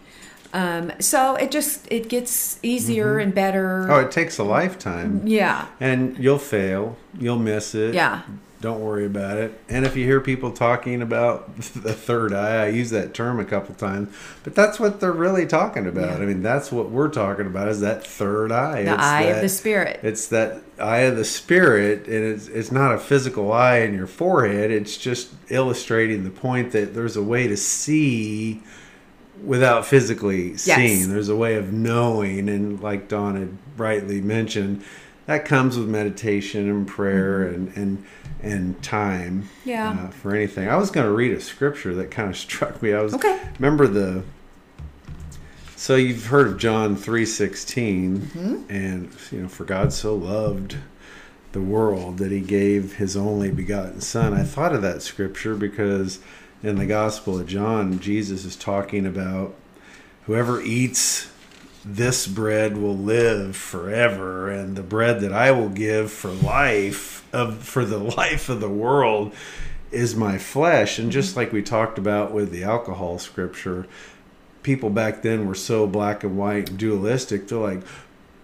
Um, 0.53 0.91
so 0.99 1.35
it 1.35 1.51
just, 1.51 1.87
it 1.91 2.09
gets 2.09 2.59
easier 2.63 3.13
mm-hmm. 3.13 3.25
and 3.25 3.35
better. 3.35 3.91
Oh, 3.91 3.99
it 3.99 4.11
takes 4.11 4.39
a 4.39 4.43
lifetime. 4.43 5.27
yeah. 5.27 5.67
And 5.79 6.17
you'll 6.17 6.39
fail. 6.39 6.97
You'll 7.19 7.37
miss 7.37 7.75
it. 7.75 7.93
Yeah. 7.93 8.23
Don't 8.59 8.81
worry 8.81 9.05
about 9.05 9.37
it. 9.37 9.59
And 9.69 9.85
if 9.85 9.95
you 9.95 10.03
hear 10.03 10.19
people 10.19 10.51
talking 10.51 11.01
about 11.01 11.55
the 11.57 11.93
third 11.93 12.33
eye, 12.33 12.65
I 12.65 12.67
use 12.69 12.89
that 12.89 13.13
term 13.13 13.39
a 13.39 13.45
couple 13.45 13.75
times, 13.75 14.09
but 14.43 14.55
that's 14.55 14.79
what 14.79 14.99
they're 14.99 15.11
really 15.11 15.45
talking 15.45 15.85
about. 15.85 16.17
Yeah. 16.17 16.23
I 16.23 16.25
mean, 16.25 16.41
that's 16.41 16.71
what 16.71 16.89
we're 16.89 17.09
talking 17.09 17.45
about 17.45 17.67
is 17.67 17.81
that 17.81 18.05
third 18.05 18.51
eye. 18.51 18.83
The 18.83 18.93
It's 18.93 19.03
eye 19.03 19.21
of 19.23 19.41
the 19.41 19.49
Spirit. 19.49 19.99
It's 20.01 20.27
that 20.29 20.61
eye 20.79 20.99
of 20.99 21.17
the 21.17 21.25
spirit, 21.25 22.07
and 22.07 22.23
it's 22.23 22.47
it's 22.47 22.71
not 22.71 22.93
a 22.93 22.97
physical 22.99 23.51
eye 23.51 23.79
in 23.79 23.93
your 23.93 24.07
forehead. 24.07 24.71
It's 24.71 24.97
just 24.97 25.29
illustrating 25.49 26.23
the 26.23 26.29
point 26.29 26.71
that 26.71 26.93
there's 26.93 27.15
a 27.15 27.23
way 27.23 27.47
to 27.47 27.57
see 27.57 28.61
without 29.43 29.85
physically 29.85 30.57
seeing. 30.57 31.09
There's 31.09 31.29
a 31.29 31.35
way 31.35 31.55
of 31.55 31.71
knowing, 31.71 32.49
and 32.49 32.81
like 32.81 33.07
Don 33.07 33.35
had 33.35 33.57
rightly 33.77 34.21
mentioned, 34.21 34.83
that 35.27 35.45
comes 35.45 35.77
with 35.77 35.87
meditation 35.87 36.67
and 36.69 36.87
prayer 36.87 37.43
and 37.43 37.71
and 37.77 38.03
and 38.41 38.81
time. 38.81 39.43
Mm-hmm. 39.61 39.69
Yeah. 39.69 39.91
uh, 39.91 40.07
for 40.09 40.35
anything. 40.35 40.67
I 40.69 40.75
was 40.77 40.89
going 40.91 41.05
to 41.05 41.11
read 41.11 41.31
a 41.33 41.41
scripture 41.41 41.93
that 41.95 42.09
kind 42.11 42.29
of 42.29 42.37
struck 42.47 42.81
me. 42.81 42.93
I 42.93 43.01
was 43.01 43.13
Okay. 43.13 43.39
remember 43.59 43.87
the 43.87 44.23
so 45.75 45.95
you've 45.95 46.25
heard 46.27 46.47
of 46.47 46.57
John 46.57 46.95
3:16 46.95 48.17
Mm-hmm. 48.19 48.55
and 48.69 49.11
you 49.31 49.41
know 49.43 49.47
for 49.47 49.63
God 49.65 49.93
so 49.93 50.15
loved 50.15 50.77
the 51.53 51.61
world 51.61 52.17
that 52.17 52.31
he 52.31 52.41
gave 52.41 52.95
his 52.95 53.15
only 53.15 53.49
begotten 53.51 54.01
son. 54.01 54.33
I 54.33 54.43
thought 54.43 54.75
of 54.75 54.81
that 54.81 55.01
scripture 55.01 55.55
because 55.55 56.19
in 56.63 56.75
the 56.77 56.85
gospel 56.85 57.39
of 57.39 57.47
John 57.47 57.99
Jesus 57.99 58.43
is 58.45 58.55
talking 58.55 59.05
about 59.05 59.53
whoever 60.25 60.61
eats 60.61 61.29
this 61.95 62.27
bread 62.27 62.77
will 62.77 62.97
live 62.97 63.55
forever 63.55 64.49
and 64.49 64.75
the 64.75 64.83
bread 64.83 65.21
that 65.21 65.31
I 65.31 65.51
will 65.51 65.69
give 65.69 66.11
for 66.11 66.29
life 66.31 67.25
of 67.33 67.63
for 67.63 67.85
the 67.85 67.97
life 68.17 68.49
of 68.49 68.59
the 68.61 68.69
world 68.69 69.33
is 69.91 70.15
my 70.15 70.37
flesh 70.37 70.99
and 70.99 71.11
just 71.11 71.35
like 71.37 71.53
we 71.53 71.61
talked 71.61 71.97
about 71.97 72.33
with 72.33 72.51
the 72.51 72.63
alcohol 72.63 73.17
scripture 73.19 73.87
people 74.63 74.89
back 74.89 75.21
then 75.21 75.47
were 75.47 75.55
so 75.55 75.87
black 75.87 76.23
and 76.25 76.37
white 76.37 76.69
and 76.69 76.77
dualistic 76.77 77.47
they're 77.47 77.57
like 77.57 77.81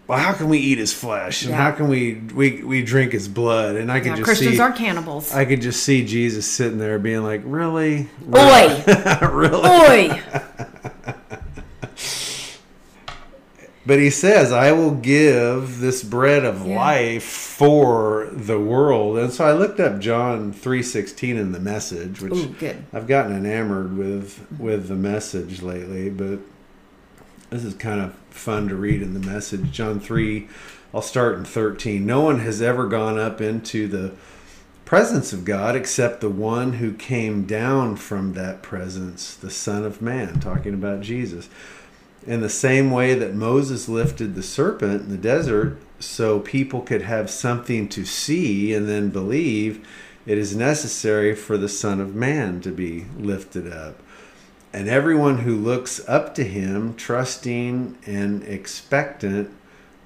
well 0.08 0.18
how 0.20 0.32
can 0.32 0.48
we 0.48 0.58
eat 0.58 0.78
his 0.78 0.94
flesh 0.94 1.42
and 1.44 1.52
Yeah. 1.52 1.58
how 1.58 1.72
can 1.72 1.90
we 1.90 2.14
we 2.34 2.64
we 2.64 2.82
drink 2.82 3.12
his 3.12 3.28
blood 3.28 3.76
and 3.76 3.92
I 3.92 4.00
could 4.00 4.08
Yeah, 4.12 4.16
just 4.16 4.26
Christians 4.26 4.56
see 4.56 4.62
aren't 4.62 4.78
cannibals. 4.78 5.34
I 5.34 5.44
could 5.44 5.62
just 5.62 5.84
see 5.84 6.06
Jesus 6.06 6.50
sitting 6.50 6.78
there 6.78 6.98
being 6.98 7.24
like 7.24 7.42
really 7.44 8.08
Oi! 8.34 8.84
really 9.32 9.70
Oi! 9.70 10.22
But 13.86 14.00
he 14.00 14.10
says, 14.10 14.54
I 14.54 14.72
will 14.72 14.92
give 14.96 15.80
this 15.82 16.04
bread 16.04 16.46
of 16.46 16.66
Yeah. 16.66 16.76
life 16.76 17.24
for 17.24 18.30
the 18.32 18.60
world. 18.60 19.18
And 19.18 19.32
so 19.34 19.44
I 19.46 19.52
looked 19.52 19.80
up 19.82 20.00
John 20.00 20.54
3.16 20.54 21.38
in 21.38 21.52
the 21.52 21.60
message, 21.60 22.22
which 22.22 22.34
Ooh. 22.34 22.56
I've 22.94 23.08
gotten 23.08 23.36
enamored 23.36 23.98
with 23.98 24.46
with 24.58 24.88
the 24.88 24.96
message 24.96 25.62
lately, 25.62 26.10
but 26.10 26.40
this 27.50 27.66
is 27.66 27.74
kind 27.74 28.00
of 28.00 28.14
fun 28.30 28.70
to 28.70 28.76
read 28.76 29.02
in 29.02 29.14
the 29.14 29.20
message. 29.20 29.72
John 29.72 30.00
3, 30.00 30.48
I'll 30.94 31.02
start 31.02 31.36
in 31.36 31.44
13. 31.44 32.06
No 32.06 32.22
one 32.22 32.40
has 32.40 32.62
ever 32.62 32.88
gone 32.88 33.20
up 33.20 33.42
into 33.42 33.88
the 33.90 34.14
presence 34.86 35.34
of 35.34 35.44
God 35.44 35.76
except 35.76 36.22
the 36.22 36.30
one 36.30 36.74
who 36.74 36.94
came 36.94 37.46
down 37.46 37.96
from 37.98 38.34
that 38.34 38.62
presence, 38.62 39.36
the 39.36 39.50
Son 39.52 39.84
of 39.84 40.02
Man, 40.02 40.40
talking 40.40 40.74
about 40.74 41.02
Jesus. 41.02 41.50
In 42.26 42.42
the 42.42 42.50
same 42.50 42.92
way 42.92 43.14
that 43.16 43.34
Moses 43.34 43.90
lifted 43.90 44.36
the 44.36 44.44
serpent 44.44 45.04
in 45.04 45.10
the 45.10 45.18
desert 45.18 45.78
so 46.00 46.40
people 46.40 46.82
could 46.82 47.02
have 47.02 47.30
something 47.30 47.90
to 47.90 48.06
see 48.06 48.74
and 48.74 48.88
then 48.88 49.10
believe, 49.10 49.86
it 50.26 50.38
is 50.38 50.56
necessary 50.56 51.36
for 51.36 51.58
the 51.58 51.68
Son 51.68 52.00
of 52.00 52.16
Man 52.16 52.62
to 52.62 52.72
be 52.72 53.06
lifted 53.18 53.72
up. 53.72 54.02
And 54.72 54.90
everyone 54.90 55.40
who 55.40 55.56
looks 55.56 56.02
up 56.08 56.34
to 56.36 56.44
him, 56.44 56.96
trusting 56.96 57.98
and 58.06 58.44
expectant, 58.44 59.52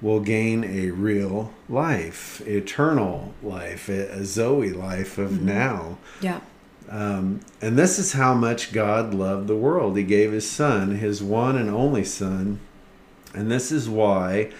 will 0.00 0.20
gain 0.20 0.64
a 0.64 0.90
real 0.90 1.52
life, 1.68 2.40
eternal 2.46 3.34
life, 3.42 3.88
a 3.88 4.24
Zoe 4.24 4.70
life 4.70 5.18
of 5.18 5.30
mm-hmm. 5.30 5.46
now. 5.46 5.98
Yeah. 6.20 6.40
Um, 6.90 7.40
and 7.60 7.78
this 7.78 7.98
is 7.98 8.12
how 8.14 8.34
much 8.34 8.72
God 8.72 9.12
loved 9.12 9.46
the 9.46 9.56
world. 9.56 9.96
He 9.96 10.04
gave 10.04 10.32
his 10.32 10.48
son, 10.48 10.96
his 10.96 11.22
one 11.22 11.56
and 11.56 11.68
only 11.68 12.04
son. 12.04 12.60
And 13.34 13.50
this 13.50 13.70
is 13.70 13.88
why, 13.88 14.50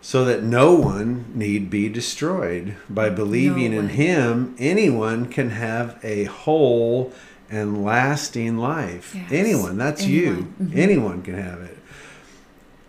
so 0.00 0.24
that 0.24 0.42
no 0.42 0.74
one 0.74 1.26
need 1.34 1.70
be 1.70 1.88
destroyed. 1.88 2.74
By 2.90 3.10
believing 3.10 3.70
No 3.72 3.78
in 3.80 3.88
him, 3.90 4.56
anyone 4.58 5.26
can 5.26 5.50
have 5.50 5.98
a 6.02 6.24
whole 6.24 7.12
and 7.48 7.84
lasting 7.84 8.58
life. 8.58 9.14
Yes. 9.14 9.30
Anyone, 9.30 9.78
that's 9.78 10.02
Anyone. 10.02 10.36
you. 10.58 10.66
Mhm. 10.66 10.76
Anyone 10.76 11.22
can 11.22 11.34
have 11.34 11.60
it. 11.60 11.78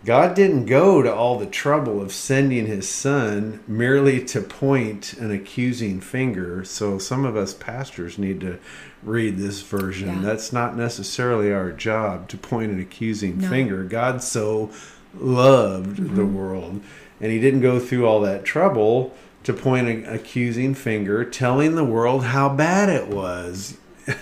God 0.04 0.34
didn't 0.34 0.66
go 0.66 1.02
to 1.02 1.12
all 1.12 1.38
the 1.38 1.46
trouble 1.46 2.00
of 2.00 2.12
sending 2.12 2.66
his 2.66 2.88
son 2.88 3.60
merely 3.66 4.24
to 4.26 4.40
point 4.40 5.12
an 5.14 5.30
accusing 5.30 6.00
finger. 6.00 6.64
So 6.64 6.98
some 6.98 7.24
of 7.24 7.36
us 7.36 7.52
pastors 7.52 8.16
need 8.16 8.40
to 8.40 8.58
read 9.02 9.36
this 9.38 9.62
version. 9.62 10.08
Yeah. 10.08 10.20
That's 10.22 10.52
not 10.52 10.76
necessarily 10.76 11.52
our 11.52 11.70
job 11.72 12.28
to 12.28 12.36
point 12.36 12.72
an 12.72 12.80
accusing 12.80 13.38
No. 13.38 13.48
finger. 13.48 13.84
God 13.84 14.22
so 14.22 14.70
loved 15.18 15.96
the 15.96 16.22
Mm-hmm. 16.22 16.34
world 16.34 16.80
and 17.20 17.32
he 17.32 17.40
didn't 17.40 17.60
go 17.62 17.78
through 17.80 18.06
all 18.06 18.20
that 18.20 18.44
trouble 18.44 19.14
to 19.44 19.52
point 19.52 19.88
an 19.88 20.04
accusing 20.06 20.74
finger 20.74 21.24
telling 21.24 21.74
the 21.74 21.84
world 21.84 22.24
how 22.24 22.48
bad 22.48 22.88
it 22.88 23.08
was. 23.08 23.76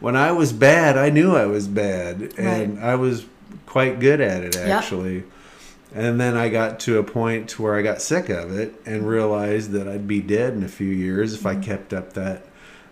When 0.00 0.16
I 0.16 0.32
was 0.32 0.52
bad, 0.52 0.96
I 0.96 1.10
knew 1.10 1.34
I 1.36 1.46
was 1.46 1.68
bad 1.68 2.32
and 2.38 2.78
I 2.80 2.94
was 2.96 3.26
quite 3.66 4.00
good 4.00 4.20
at 4.20 4.42
it 4.42 4.56
actually. 4.56 5.24
And 5.94 6.20
then 6.20 6.36
I 6.36 6.48
got 6.48 6.78
to 6.80 6.98
a 6.98 7.02
point 7.02 7.48
to 7.50 7.62
where 7.62 7.74
I 7.76 7.82
got 7.82 8.00
sick 8.00 8.28
of 8.28 8.56
it 8.56 8.74
and 8.86 9.08
realized 9.08 9.72
that 9.72 9.88
I'd 9.88 10.06
be 10.06 10.20
dead 10.20 10.52
in 10.54 10.62
a 10.62 10.68
few 10.68 10.88
years 10.88 11.34
if 11.34 11.44
I 11.46 11.56
kept 11.56 11.92
up 11.92 12.12
that 12.12 12.44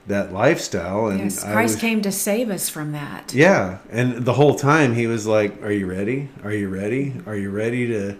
that 0.09 0.33
lifestyle. 0.33 1.07
And. 1.09 1.21
Yes, 1.21 1.42
Christ 1.42 1.75
was- 1.75 1.81
came 1.81 2.03
to 2.03 2.12
save 2.12 2.51
us 2.51 2.68
from 2.68 2.92
that. 2.92 3.33
yeah, 3.35 3.79
and 3.90 4.25
the 4.25 4.35
whole 4.35 4.55
time 4.57 4.94
he 4.94 5.07
was 5.07 5.27
like, 5.27 5.62
"Are 5.62 5.73
you 5.73 5.87
ready? 5.87 6.29
Are 6.42 6.53
you 6.53 6.68
ready? 6.68 7.14
Are 7.27 7.37
you 7.37 7.51
ready 7.51 7.87
to 7.88 8.16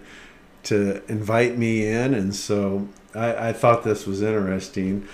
to 0.63 1.01
invite 1.07 1.57
me 1.57 1.85
in?" 1.87 2.13
And 2.13 2.33
so 2.35 2.87
I, 3.13 3.49
I 3.49 3.53
thought 3.53 3.83
this 3.83 4.05
was 4.05 4.21
interesting. 4.21 5.07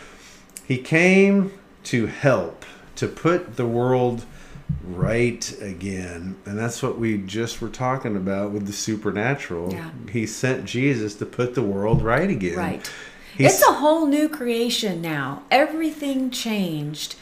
He 0.68 0.78
came 0.78 1.52
to 1.86 2.08
help 2.08 2.66
to 2.96 3.08
put 3.08 3.56
the 3.56 3.66
world 3.68 4.26
right 4.84 5.56
again, 5.62 6.36
and 6.46 6.58
that's 6.58 6.82
what 6.82 6.98
we 6.98 7.18
just 7.18 7.62
were 7.62 7.70
talking 7.70 8.16
about 8.16 8.52
with 8.52 8.66
the 8.66 8.74
supernatural. 8.74 9.72
Yeah. 9.72 9.92
He 10.12 10.26
sent 10.26 10.66
Jesus 10.66 11.14
to 11.16 11.26
put 11.26 11.54
the 11.56 11.62
world 11.62 12.02
right 12.02 12.30
again. 12.30 12.58
Right. 12.58 12.92
He's- 13.38 13.54
it's 13.60 13.68
a 13.68 13.74
whole 13.74 14.06
new 14.06 14.30
creation 14.30 15.02
now. 15.02 15.44
Everything 15.52 16.30
changed 16.30 17.16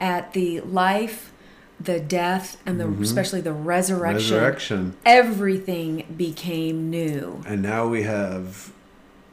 at 0.00 0.32
the 0.32 0.60
life, 0.60 1.32
the 1.80 2.00
death, 2.00 2.56
and 2.66 2.80
the 2.80 2.88
especially 3.02 3.40
the 3.40 3.52
resurrection. 3.52 4.24
Mm-hmm. 4.26 4.34
resurrection. 4.44 4.94
Everything 5.04 6.04
became 6.16 6.90
new. 6.90 7.42
and 7.46 7.62
now 7.62 7.86
we 7.86 8.02
have 8.02 8.72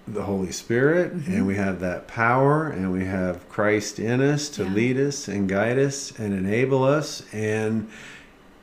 the 0.08 0.22
Holy 0.24 0.52
Spirit, 0.52 1.12
and 1.14 1.48
we 1.48 1.56
have 1.56 1.80
that 1.80 2.08
power, 2.08 2.68
and 2.68 2.92
we 2.92 3.06
have 3.06 3.50
Christ 3.50 3.98
in 3.98 4.22
us 4.22 4.50
to 4.50 4.64
Yeah. 4.64 4.74
lead 4.74 5.00
us 5.00 5.28
and 5.28 5.50
guide 5.50 5.80
us 5.80 6.14
and 6.20 6.32
enable 6.32 6.84
us, 6.84 7.24
and 7.34 7.88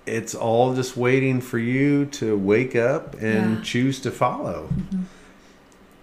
it's 0.07 0.35
all 0.37 0.73
just 0.75 0.97
waiting 0.97 1.41
for 1.41 1.59
you 1.59 2.05
to 2.07 2.37
wake 2.39 2.77
up 2.77 3.15
and 3.21 3.57
Yeah. 3.57 3.63
choose 3.65 3.99
to 4.01 4.11
follow. 4.13 4.69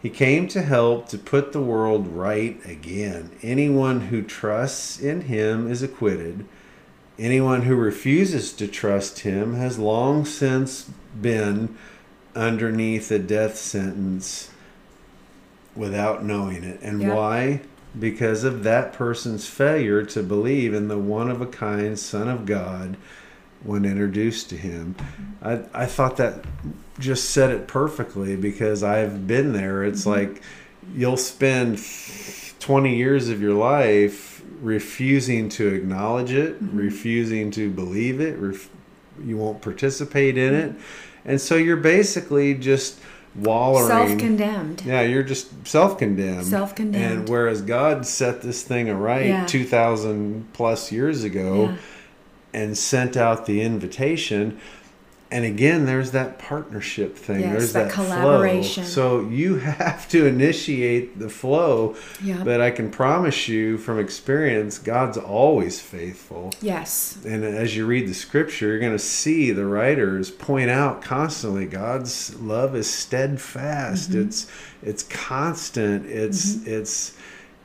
He 0.02 0.10
came 0.10 0.48
to 0.50 0.62
help 0.62 1.10
to 1.10 1.18
put 1.18 1.52
the 1.52 1.62
world 1.62 2.08
right 2.08 2.60
again. 2.66 3.32
Anyone 3.42 4.02
who 4.02 4.22
trusts 4.22 5.00
in 5.00 5.22
him 5.22 5.70
is 5.70 5.84
acquitted. 5.84 6.46
Anyone 7.18 7.64
who 7.64 7.76
refuses 7.76 8.54
to 8.54 8.68
trust 8.68 9.20
him 9.20 9.56
has 9.56 9.78
long 9.78 10.24
since 10.24 10.90
been 11.22 11.76
underneath 12.34 13.12
a 13.12 13.20
death 13.20 13.58
sentence 13.58 14.50
without 15.76 16.24
knowing 16.24 16.64
it. 16.64 16.80
And 16.82 17.02
Yeah. 17.02 17.14
why? 17.14 17.62
Because 18.00 18.46
of 18.46 18.64
that 18.64 18.94
person's 18.94 19.48
failure 19.48 20.04
to 20.04 20.24
believe 20.24 20.74
in 20.74 20.88
the 20.88 20.98
one 20.98 21.30
of 21.30 21.42
a 21.42 21.46
kind 21.46 22.00
Son 22.00 22.30
of 22.30 22.46
God 22.46 22.96
when 23.64 23.86
introduced 23.86 24.50
to 24.50 24.58
him. 24.58 24.96
I, 25.42 25.62
I 25.74 25.86
thought 25.86 26.18
that 26.18 26.44
just 27.00 27.32
said 27.32 27.52
it 27.52 27.68
perfectly 27.68 28.36
because 28.36 28.84
I've 28.84 29.28
been 29.28 29.54
there. 29.54 29.84
It's 29.84 30.06
mm-hmm. 30.06 30.32
like 30.32 30.42
you'll 30.96 31.18
spend 31.18 31.80
20 32.60 32.96
years 32.96 33.30
of 33.30 33.42
your 33.42 33.54
life 33.54 34.44
refusing 34.62 35.50
to 35.50 35.68
acknowledge 35.68 36.32
it, 36.32 36.62
mm-hmm. 36.62 36.78
refusing 36.78 37.52
to 37.52 37.70
believe 37.70 38.20
it, 38.20 38.38
ref- 38.38 38.70
you 39.24 39.38
won't 39.38 39.62
participate 39.62 40.38
in 40.38 40.54
it. 40.54 40.72
Mm-hmm. 40.72 41.30
And 41.30 41.42
so 41.42 41.56
you're 41.56 41.78
basically 41.78 42.56
just 42.56 43.00
wallowing. 43.36 43.88
Self-condemned. 43.88 44.84
Yeah, 44.86 45.02
you're 45.02 45.24
just 45.24 45.68
self-condemned. 45.68 46.48
Self-condemned. 46.48 47.20
And 47.20 47.30
whereas 47.30 47.62
God 47.62 48.06
set 48.06 48.42
this 48.42 48.64
thing 48.64 48.90
aright 48.90 49.28
Yeah. 49.28 49.46
2000 49.46 50.52
plus 50.54 50.92
years 50.92 51.24
ago 51.24 51.66
Yeah. 51.66 51.78
And 52.54 52.78
sent 52.78 53.16
out 53.18 53.46
the 53.46 53.62
invitation 53.62 54.60
and 55.32 55.46
again 55.46 55.86
there's 55.86 56.10
that 56.10 56.40
partnership 56.40 57.16
thing 57.16 57.42
Yes, 57.42 57.52
there's 57.52 57.74
that 57.74 57.84
that, 57.90 57.94
collaboration. 57.94 58.84
flow 58.84 58.90
so 58.92 59.30
you 59.30 59.56
have 59.60 60.10
to 60.10 60.26
initiate 60.26 61.20
the 61.20 61.30
flow 61.30 61.96
Yeah. 62.24 62.44
but 62.44 62.60
i 62.62 62.72
can 62.72 62.90
promise 62.90 63.48
you 63.48 63.78
from 63.78 64.00
experience 64.00 64.80
god's 64.80 65.18
always 65.20 65.80
faithful 65.80 66.52
Yes. 66.62 67.20
and 67.26 67.44
as 67.46 67.76
you 67.78 67.86
read 67.86 68.08
the 68.08 68.16
scripture 68.16 68.70
you're 68.70 68.80
going 68.80 68.92
to 68.94 68.98
see 68.98 69.52
the 69.52 69.68
writers 69.68 70.32
point 70.32 70.72
out 70.72 71.04
constantly 71.04 71.68
god's 71.68 72.34
love 72.42 72.76
is 72.76 72.92
steadfast 72.92 74.10
Mm-hmm. 74.10 74.22
it's 74.28 74.48
it's 74.82 75.04
constant 75.04 76.08
it's 76.08 76.66
it's 76.66 77.14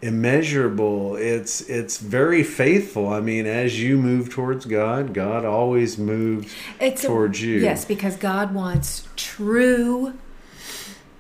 immeasurable. 0.04 1.16
It's 1.16 1.62
it's 1.62 1.96
very 1.98 2.42
faithful. 2.42 3.08
I 3.08 3.20
mean 3.20 3.46
as 3.46 3.80
you 3.82 3.96
move 3.98 4.28
towards 4.30 4.66
god 4.66 5.14
god 5.14 5.44
always 5.44 5.96
moves 5.98 6.52
It's 6.80 7.02
a- 7.04 7.06
towards 7.06 7.40
you. 7.42 7.58
Yes, 7.58 7.84
because 7.84 8.16
God 8.16 8.54
wants 8.54 9.08
true 9.16 10.14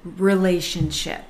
relationship. 0.04 1.24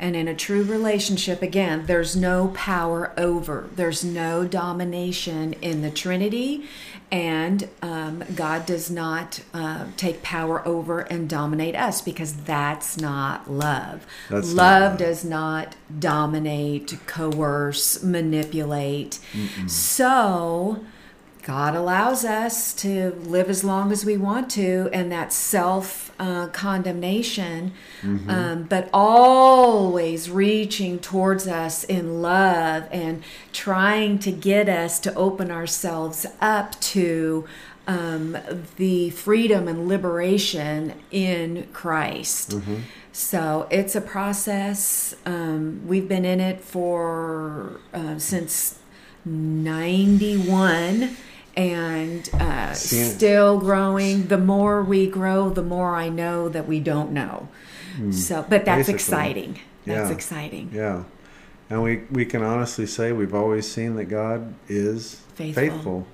And 0.00 0.16
in 0.16 0.26
a 0.28 0.34
true 0.34 0.62
relationship, 0.62 1.42
again, 1.42 1.84
there's 1.84 2.16
no 2.16 2.48
power 2.48 3.12
over, 3.18 3.68
there's 3.76 4.02
no 4.02 4.46
domination 4.46 5.52
in 5.60 5.82
the 5.82 5.90
Trinity, 5.90 6.64
and 7.12 7.68
um, 7.82 8.24
God 8.34 8.64
does 8.64 8.90
not 8.90 9.42
uh, 9.52 9.88
take 9.98 10.22
power 10.22 10.66
over 10.66 11.00
and 11.00 11.28
dominate 11.28 11.76
us 11.76 12.00
because 12.00 12.32
that's 12.32 12.96
not 12.96 13.50
love. 13.50 14.06
That's 14.30 14.54
not 14.54 14.56
love 14.56 14.90
love. 14.92 14.98
does 14.98 15.22
not 15.22 15.76
dominate, 15.98 16.98
coerce, 17.06 18.02
manipulate. 18.02 19.18
So, 19.66 20.82
God 21.42 21.74
allows 21.74 22.24
us 22.24 22.72
to 22.74 23.10
live 23.24 23.50
as 23.50 23.64
long 23.64 23.92
as 23.92 24.04
we 24.04 24.16
want 24.16 24.50
to, 24.52 24.88
and 24.92 25.12
that 25.12 25.32
self 25.32 26.09
uh, 26.20 26.46
condemnation, 26.48 27.72
um, 28.28 28.64
but 28.64 28.88
always 28.92 30.28
reaching 30.30 30.98
towards 31.00 31.48
us 31.48 31.82
in 31.84 32.20
love 32.22 32.84
and 32.92 33.22
trying 33.52 34.18
to 34.20 34.30
get 34.30 34.68
us 34.68 35.00
to 35.00 35.14
open 35.14 35.50
ourselves 35.50 36.26
up 36.40 36.78
to 36.80 37.46
um, 37.86 38.36
the 38.76 39.10
freedom 39.10 39.66
and 39.66 39.88
liberation 39.88 40.94
in 41.10 41.66
Christ. 41.72 42.52
So 43.12 43.66
it's 43.70 43.96
a 43.96 44.00
process. 44.00 45.14
Um, 45.26 45.80
we've 45.86 46.06
been 46.08 46.24
in 46.24 46.40
it 46.40 46.60
for 46.60 47.80
uh, 47.92 48.18
since 48.18 48.78
91 49.24 51.16
and 51.60 52.28
uh, 52.34 52.72
still 52.72 53.58
growing. 53.58 54.26
The 54.28 54.38
more 54.38 54.82
we 54.82 55.06
grow, 55.06 55.50
the 55.50 55.62
more 55.62 55.94
I 55.94 56.08
know 56.08 56.48
that 56.48 56.66
we 56.66 56.80
don't 56.80 57.12
know. 57.12 57.48
So, 58.12 58.44
but 58.48 58.64
that's 58.64 58.88
Basically. 58.88 58.94
exciting. 58.94 59.58
That's 59.84 60.08
Yeah. 60.10 60.14
exciting. 60.14 60.70
yeah 60.72 61.02
and 61.68 61.82
we 61.82 62.02
we 62.10 62.24
can 62.24 62.42
honestly 62.42 62.84
say 62.86 63.12
we've 63.12 63.34
always 63.34 63.70
seen 63.70 63.94
that 63.96 64.06
god 64.06 64.54
is 64.68 65.20
Faithful. 65.34 65.54
faithful, 65.62 66.06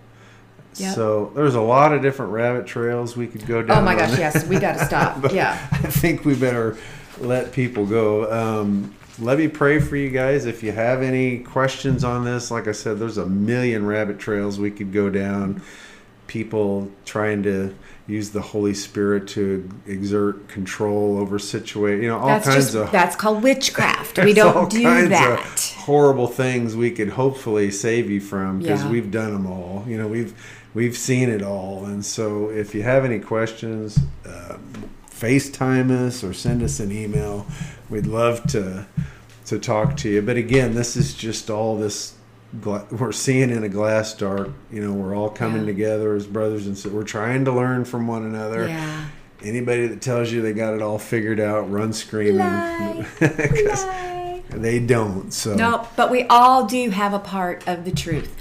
Yep. 0.77 0.95
so 0.95 1.33
there's 1.35 1.55
a 1.55 1.61
lot 1.63 1.93
of 1.95 2.03
different 2.03 2.33
rabbit 2.33 2.67
trails 2.67 3.17
we 3.17 3.27
could 3.27 3.47
go 3.47 3.63
down 3.63 3.79
Oh 3.79 3.83
my 3.83 3.95
gosh, 3.97 4.19
yes, 4.19 4.47
we 4.47 4.59
got 4.59 4.75
to 4.79 4.85
stop. 4.85 5.33
Yeah. 5.33 5.57
I 5.73 5.77
think 5.89 6.25
we 6.27 6.35
better 6.35 6.77
let 7.21 7.53
people 7.53 7.87
go. 7.87 8.31
Um, 8.33 8.95
let 9.19 9.39
me 9.39 9.49
pray 9.49 9.81
for 9.81 9.97
you 9.97 10.11
guys. 10.11 10.45
If 10.45 10.63
you 10.63 10.73
have 10.73 11.03
any 11.03 11.39
questions 11.39 12.05
on 12.05 12.25
this, 12.25 12.51
like 12.51 12.69
I 12.69 12.73
said, 12.73 12.99
there's 12.99 13.17
a 13.19 13.27
million 13.27 13.87
rabbit 13.87 14.19
trails 14.19 14.59
we 14.59 14.71
could 14.71 14.93
go 14.93 15.09
down. 15.11 15.63
people 16.27 16.91
trying 17.05 17.43
to 17.45 17.73
use 18.09 18.31
the 18.31 18.41
Holy 18.41 18.75
Spirit 18.75 19.29
to 19.29 19.69
exert 19.87 20.49
control 20.49 21.19
over 21.19 21.39
situation. 21.39 22.03
You 22.03 22.09
know, 22.11 22.19
all 22.19 22.27
That's 22.27 22.47
kinds 22.47 22.65
just 22.65 22.77
of 22.77 22.91
that's 22.93 23.15
called 23.17 23.43
witchcraft. 23.43 24.19
We 24.25 24.33
don't 24.35 24.69
do 24.71 24.83
kinds 24.83 25.05
of 25.05 25.11
that. 25.11 25.75
horrible 25.79 26.27
things 26.27 26.75
we 26.77 26.91
could 26.91 27.11
hopefully 27.11 27.71
save 27.71 28.11
you 28.11 28.21
from 28.21 28.59
because 28.59 28.83
Yeah. 28.85 28.91
we've 28.91 29.11
done 29.11 29.33
them 29.33 29.47
all. 29.47 29.85
You 29.89 29.99
know, 29.99 30.09
we've 30.09 30.35
we've 30.75 30.97
seen 30.97 31.29
it 31.31 31.43
all. 31.43 31.85
And 31.87 32.05
so, 32.05 32.51
if 32.51 32.75
you 32.75 32.83
have 32.83 33.05
any 33.05 33.19
questions, 33.21 33.99
uh, 34.29 34.57
FaceTime 35.19 35.91
us 35.91 36.23
or 36.23 36.33
send 36.33 36.63
us 36.63 36.81
an 36.81 36.93
email. 36.93 37.47
We'd 37.89 38.07
love 38.07 38.45
to 38.49 38.87
to 39.47 39.59
talk 39.59 39.97
to 39.99 40.09
you. 40.09 40.21
But 40.23 40.37
again, 40.37 40.75
this 40.75 40.97
is 40.97 41.15
just 41.15 41.51
all 41.51 41.77
this. 41.77 42.15
gla- 42.61 42.85
We're 42.91 43.13
seeing 43.13 43.51
in 43.51 43.63
a 43.65 43.69
glass 43.69 44.13
dark. 44.15 44.51
You 44.73 44.83
know, 44.83 44.93
we're 44.93 45.15
all 45.17 45.31
coming 45.31 45.61
Yeah. 45.63 45.67
together 45.67 46.15
as 46.15 46.27
brothers 46.27 46.67
and 46.67 46.77
so 46.77 46.91
We're 46.91 47.05
trying 47.05 47.45
to 47.45 47.53
learn 47.53 47.85
from 47.85 48.07
one 48.09 48.25
another. 48.25 48.67
Yeah. 48.69 49.05
Anybody 49.43 49.87
that 49.87 50.01
tells 50.01 50.33
you 50.33 50.43
they 50.43 50.53
got 50.53 50.75
it 50.75 50.83
all 50.83 50.99
figured 50.99 51.39
out, 51.41 51.71
run 51.71 51.93
screaming. 51.93 52.39
Lie. 52.39 53.07
'Cause 53.21 53.85
Lie. 53.85 54.43
they 54.51 54.79
don't. 54.81 55.33
So 55.33 55.55
No, 55.55 55.87
but 55.97 56.11
we 56.11 56.25
all 56.25 56.67
do 56.67 56.91
have 56.91 57.13
a 57.15 57.19
part 57.19 57.63
of 57.69 57.85
the 57.85 57.91
truth. 57.93 58.35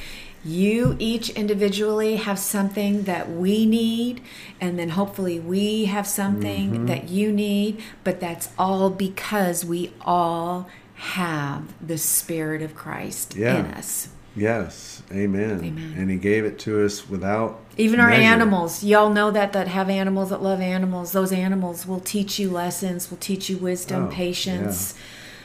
You 0.45 0.95
each 0.99 1.31
individually 1.31 2.17
have 2.17 2.37
something 2.37 3.03
that 3.03 3.31
we 3.31 3.65
need, 3.65 4.21
and 4.61 4.77
then 4.77 4.89
hopefully 4.89 5.39
we 5.39 5.85
have 5.85 6.05
something 6.05 6.71
Mm-hmm. 6.71 6.85
that 6.85 7.09
you 7.09 7.31
need, 7.31 7.81
but 8.03 8.19
that's 8.19 8.49
all 8.57 8.89
because 8.91 9.65
we 9.65 9.91
all 10.01 10.69
have 10.95 11.73
the 11.85 11.97
Spirit 11.97 12.61
of 12.61 12.75
Christ 12.75 13.35
Yeah. 13.35 13.57
in 13.57 13.65
us. 13.73 14.09
yes, 14.35 15.01
amen. 15.11 15.61
Amen. 15.63 15.93
And 15.97 16.09
he 16.11 16.17
gave 16.17 16.45
it 16.45 16.59
to 16.59 16.85
us 16.85 17.09
without 17.09 17.59
Even 17.77 17.99
our 17.99 18.09
measure. 18.09 18.21
animals, 18.21 18.83
y'all 18.83 19.09
know 19.09 19.31
that 19.31 19.51
that 19.53 19.67
have 19.69 19.89
animals 19.89 20.29
that 20.29 20.43
love 20.43 20.61
animals. 20.61 21.11
Those 21.11 21.31
animals 21.31 21.87
will 21.87 21.99
teach 22.01 22.37
you 22.37 22.49
lessons, 22.51 23.09
will 23.09 23.17
teach 23.17 23.49
you 23.49 23.57
wisdom, 23.57 24.05
Oh, 24.05 24.11
patience. 24.11 24.93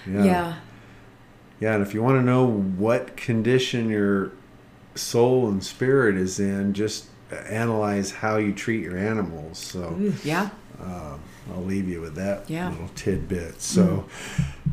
Yeah. 0.07 0.25
yeah. 0.25 0.55
Yeah, 1.59 1.75
and 1.75 1.83
if 1.83 1.95
you 1.95 2.03
want 2.03 2.19
to 2.19 2.23
know 2.23 2.45
what 2.47 3.17
condition 3.17 3.89
your 3.91 4.33
soul 5.01 5.49
and 5.49 5.63
spirit 5.63 6.17
is 6.17 6.39
in, 6.41 6.75
just 6.75 7.07
analyze 7.49 8.11
how 8.11 8.37
you 8.37 8.53
treat 8.53 8.83
your 8.83 8.97
animals. 8.99 9.59
So 9.59 9.97
Ooh, 10.01 10.15
yeah. 10.25 10.51
um, 10.83 11.21
I'll 11.53 11.65
leave 11.65 11.89
you 11.89 12.01
with 12.01 12.15
that 12.17 12.49
Yeah. 12.49 12.71
Little 12.71 12.91
tidbit. 12.95 13.61
So, 13.61 14.05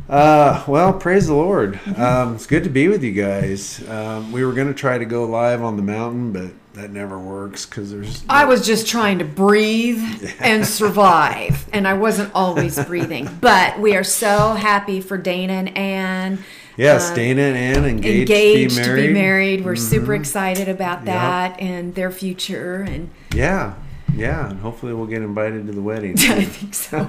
uh, 0.10 0.64
well, 0.68 0.94
praise 0.94 1.28
the 1.28 1.34
Lord. 1.34 1.80
Um, 1.98 2.36
it's 2.36 2.46
good 2.48 2.64
to 2.64 2.70
be 2.70 2.88
with 2.88 3.04
you 3.04 3.12
guys. 3.14 3.88
Um, 3.90 4.32
we 4.32 4.46
were 4.46 4.54
going 4.54 4.68
to 4.68 4.74
try 4.74 4.98
to 4.98 5.06
go 5.06 5.26
live 5.26 5.62
on 5.64 5.76
the 5.76 5.82
mountain, 5.84 6.32
but 6.32 6.52
that 6.74 6.92
never 6.92 7.18
works 7.18 7.66
because 7.66 7.92
there's. 7.92 8.24
I 8.30 8.46
was 8.46 8.66
just 8.66 8.88
trying 8.88 9.20
to 9.20 9.26
breathe 9.26 10.04
and 10.40 10.66
survive, 10.82 11.68
and 11.74 11.88
I 11.88 11.94
wasn't 11.96 12.32
always 12.36 12.84
breathing. 12.86 13.28
But 13.42 13.80
we 13.80 13.96
are 13.96 14.04
so 14.04 14.54
happy 14.54 15.02
for 15.02 15.18
Dana 15.18 15.54
and 15.54 15.78
Anne. 15.78 16.44
Yes, 16.78 17.10
uh, 17.12 17.16
Dana 17.16 17.42
and 17.42 17.58
Ann 17.58 17.86
engaged, 17.86 18.30
Engaged 18.30 18.84
to 18.84 18.96
be 18.96 19.12
married. 19.12 19.66
We're 19.66 19.76
super 19.76 20.14
excited 20.14 20.70
about 20.70 21.00
Yep. 21.00 21.06
that 21.06 21.60
and 21.60 21.96
their 21.96 22.12
future, 22.12 22.82
and 22.88 23.10
Yeah, 23.34 23.74
yeah, 24.16 24.50
and 24.52 24.60
hopefully 24.60 24.94
we'll 24.94 25.08
get 25.08 25.22
invited 25.24 25.66
to 25.68 25.74
the 25.74 25.82
wedding. 25.82 26.14
I 26.20 26.44
think 26.46 26.74
so. 26.76 27.00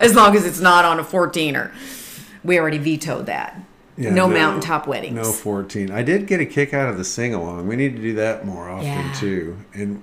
as 0.00 0.14
long 0.14 0.36
as 0.36 0.44
it's 0.44 0.60
not 0.60 0.84
on 0.84 1.00
a 1.00 1.04
14er. 1.04 1.70
We 2.44 2.58
already 2.58 2.78
vetoed 2.78 3.26
that. 3.26 3.60
Yeah, 3.96 4.10
no, 4.10 4.28
no- 4.28 4.34
mountaintop 4.34 4.86
weddings. 4.86 5.16
No 5.16 5.32
14. 5.32 5.90
I 5.90 6.02
did 6.02 6.26
get 6.28 6.40
a 6.40 6.46
kick 6.46 6.72
out 6.72 6.88
of 6.88 6.98
the 6.98 7.04
sing 7.04 7.34
along. 7.34 7.66
We 7.66 7.74
need 7.74 7.96
to 7.96 8.02
do 8.02 8.14
that 8.14 8.46
more 8.46 8.68
often 8.68 8.86
Yeah. 8.86 9.12
too. 9.14 9.56
And 9.74 10.02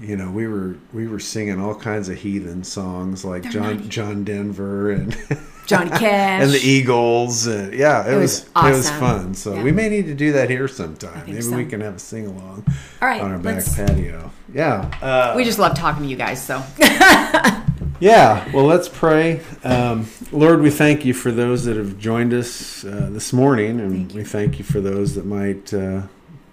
you 0.00 0.16
know, 0.16 0.30
we 0.30 0.46
were 0.46 0.76
we 0.92 1.06
were 1.08 1.18
singing 1.20 1.60
all 1.60 1.74
kinds 1.74 2.08
of 2.08 2.16
heathen 2.18 2.64
songs 2.64 3.24
like 3.24 3.42
They're 3.44 3.52
John 3.52 3.76
not- 3.78 3.88
John 3.88 4.24
Denver 4.24 4.90
and 4.92 5.16
Johnny 5.66 5.90
Cash. 5.90 6.42
and 6.44 6.50
the 6.52 6.60
Eagles 6.60 7.46
and 7.46 7.74
yeah, 7.74 8.06
it, 8.06 8.14
It 8.14 8.16
was, 8.16 8.48
was 8.56 8.66
it 8.66 8.76
was 8.76 8.90
fun. 8.90 9.34
So 9.34 9.54
Yeah. 9.54 9.62
we 9.62 9.72
may 9.72 9.88
need 9.88 10.06
to 10.06 10.14
do 10.14 10.32
that 10.32 10.48
here 10.50 10.66
sometime. 10.68 11.24
Maybe 11.26 11.40
so. 11.42 11.56
we 11.56 11.66
can 11.66 11.80
have 11.82 11.96
a 11.96 11.98
sing 11.98 12.26
along 12.26 12.64
All 13.02 13.08
right, 13.08 13.20
on 13.20 13.32
our 13.32 13.38
back 13.38 13.64
patio. 13.74 14.30
Yeah. 14.54 14.90
Uh, 15.02 15.34
we 15.36 15.44
just 15.44 15.58
love 15.58 15.76
talking 15.76 16.04
to 16.04 16.08
you 16.08 16.16
guys, 16.16 16.42
so. 16.44 16.62
Yeah, 18.00 18.48
well, 18.52 18.64
let's 18.64 18.88
pray. 18.88 19.40
Um, 19.64 20.06
Lord, 20.30 20.60
we 20.62 20.70
thank 20.70 21.04
you 21.04 21.12
for 21.12 21.32
those 21.32 21.64
that 21.64 21.76
have 21.76 21.98
joined 21.98 22.32
us 22.32 22.84
uh, 22.84 23.08
this 23.10 23.32
morning, 23.32 23.80
and 23.80 24.12
we 24.12 24.22
thank 24.22 24.60
you 24.60 24.64
for 24.64 24.80
those 24.80 25.16
that 25.16 25.26
might 25.26 25.74
uh, 25.74 26.02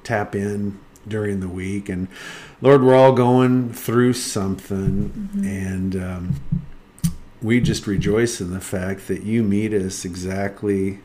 tap 0.04 0.34
in 0.34 0.80
during 1.08 1.42
the 1.42 1.48
week. 1.48 1.88
And 1.88 2.08
Lord, 2.62 2.84
we're 2.84 2.96
all 2.96 3.12
going 3.14 3.74
through 3.74 4.14
something, 4.14 5.30
and 5.44 5.96
um, 5.96 6.36
we 7.42 7.60
just 7.60 7.86
rejoice 7.86 8.40
in 8.40 8.52
the 8.52 8.62
fact 8.62 9.08
that 9.08 9.24
you 9.24 9.44
meet 9.44 9.74
us 9.74 10.06
exactly 10.06 11.00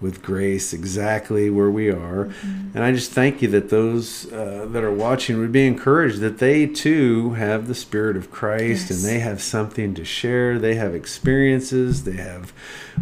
with 0.00 0.22
grace, 0.22 0.72
exactly 0.72 1.48
where 1.48 1.70
we 1.70 1.88
are. 1.90 2.24
And 2.42 2.78
I 2.82 2.90
just 2.92 3.12
thank 3.12 3.40
you 3.42 3.48
that 3.48 3.70
those 3.70 4.30
uh, 4.32 4.66
that 4.70 4.82
are 4.82 4.92
watching 4.92 5.38
would 5.38 5.52
be 5.52 5.66
encouraged 5.66 6.18
that 6.20 6.38
they 6.38 6.66
too 6.66 7.34
have 7.34 7.68
the 7.68 7.74
Spirit 7.74 8.16
of 8.16 8.30
Christ 8.30 8.90
Yes. 8.90 8.90
and 8.90 9.10
they 9.12 9.20
have 9.20 9.40
something 9.40 9.94
to 9.94 10.04
share. 10.04 10.58
They 10.58 10.74
have 10.74 10.94
experiences, 10.94 12.04
they 12.04 12.16
have 12.16 12.52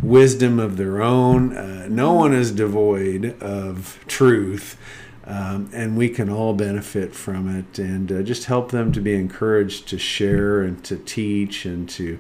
wisdom 0.03 0.59
of 0.61 0.77
their 0.77 1.03
own. 1.03 1.57
Uh, 1.57 1.87
no 1.89 2.13
one 2.13 2.35
is 2.35 2.53
devoid 2.53 3.41
of 3.43 3.99
truth. 4.07 4.77
Um, 5.25 5.71
and 5.73 5.97
we 5.97 6.09
can 6.09 6.29
all 6.29 6.53
benefit 6.53 7.15
from 7.15 7.57
it 7.57 7.79
and 7.79 8.11
uh, 8.11 8.23
just 8.23 8.47
help 8.47 8.73
them 8.73 8.91
to 8.93 9.01
be 9.01 9.15
encouraged 9.15 9.87
to 9.89 9.99
share 9.99 10.63
and 10.63 10.83
to 10.85 10.97
teach 10.97 11.65
and 11.65 11.89
to 11.91 12.19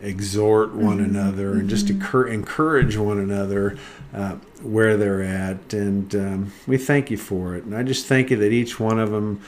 exhort 0.00 0.74
one 0.74 1.00
another 1.00 1.52
and 1.52 1.68
just 1.68 1.86
encour- 1.86 2.30
encourage 2.30 2.96
one 2.96 3.18
another 3.18 3.76
uh, 4.12 4.36
where 4.62 4.96
they're 4.96 5.22
at. 5.22 5.72
And 5.74 6.14
um, 6.14 6.52
we 6.66 6.78
thank 6.78 7.10
you 7.10 7.16
for 7.16 7.54
it. 7.56 7.64
And 7.64 7.76
I 7.76 7.82
just 7.82 8.06
thank 8.06 8.30
you 8.30 8.36
that 8.36 8.52
each 8.52 8.80
one 8.80 8.98
of 8.98 9.10
them 9.10 9.42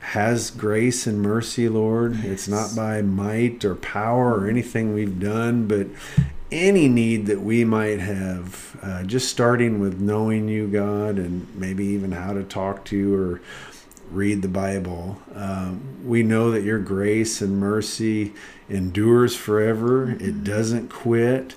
has 0.00 0.50
grace 0.50 1.06
and 1.06 1.22
mercy, 1.22 1.68
Lord. 1.68 2.24
It's 2.24 2.48
not 2.48 2.74
by 2.74 3.02
might 3.02 3.64
or 3.64 3.76
power 3.76 4.34
or 4.34 4.48
anything 4.48 4.94
we've 4.94 5.20
done, 5.20 5.68
but 5.68 5.86
any 6.52 6.86
need 6.86 7.26
that 7.26 7.40
we 7.40 7.64
might 7.64 7.98
have, 7.98 8.78
uh, 8.82 9.02
just 9.04 9.28
starting 9.28 9.80
with 9.80 9.98
knowing 9.98 10.48
you, 10.48 10.68
God, 10.68 11.18
and 11.18 11.48
maybe 11.56 11.86
even 11.86 12.12
how 12.12 12.34
to 12.34 12.44
talk 12.44 12.84
to 12.86 12.96
you 12.96 13.14
or 13.14 13.40
read 14.10 14.42
the 14.42 14.48
Bible. 14.48 15.18
Um, 15.34 15.80
we 16.04 16.22
know 16.22 16.50
that 16.50 16.62
your 16.62 16.78
grace 16.78 17.40
and 17.40 17.58
mercy 17.58 18.34
endures 18.68 19.34
forever. 19.34 20.10
It 20.10 20.44
doesn't 20.44 20.88
quit. 20.88 21.54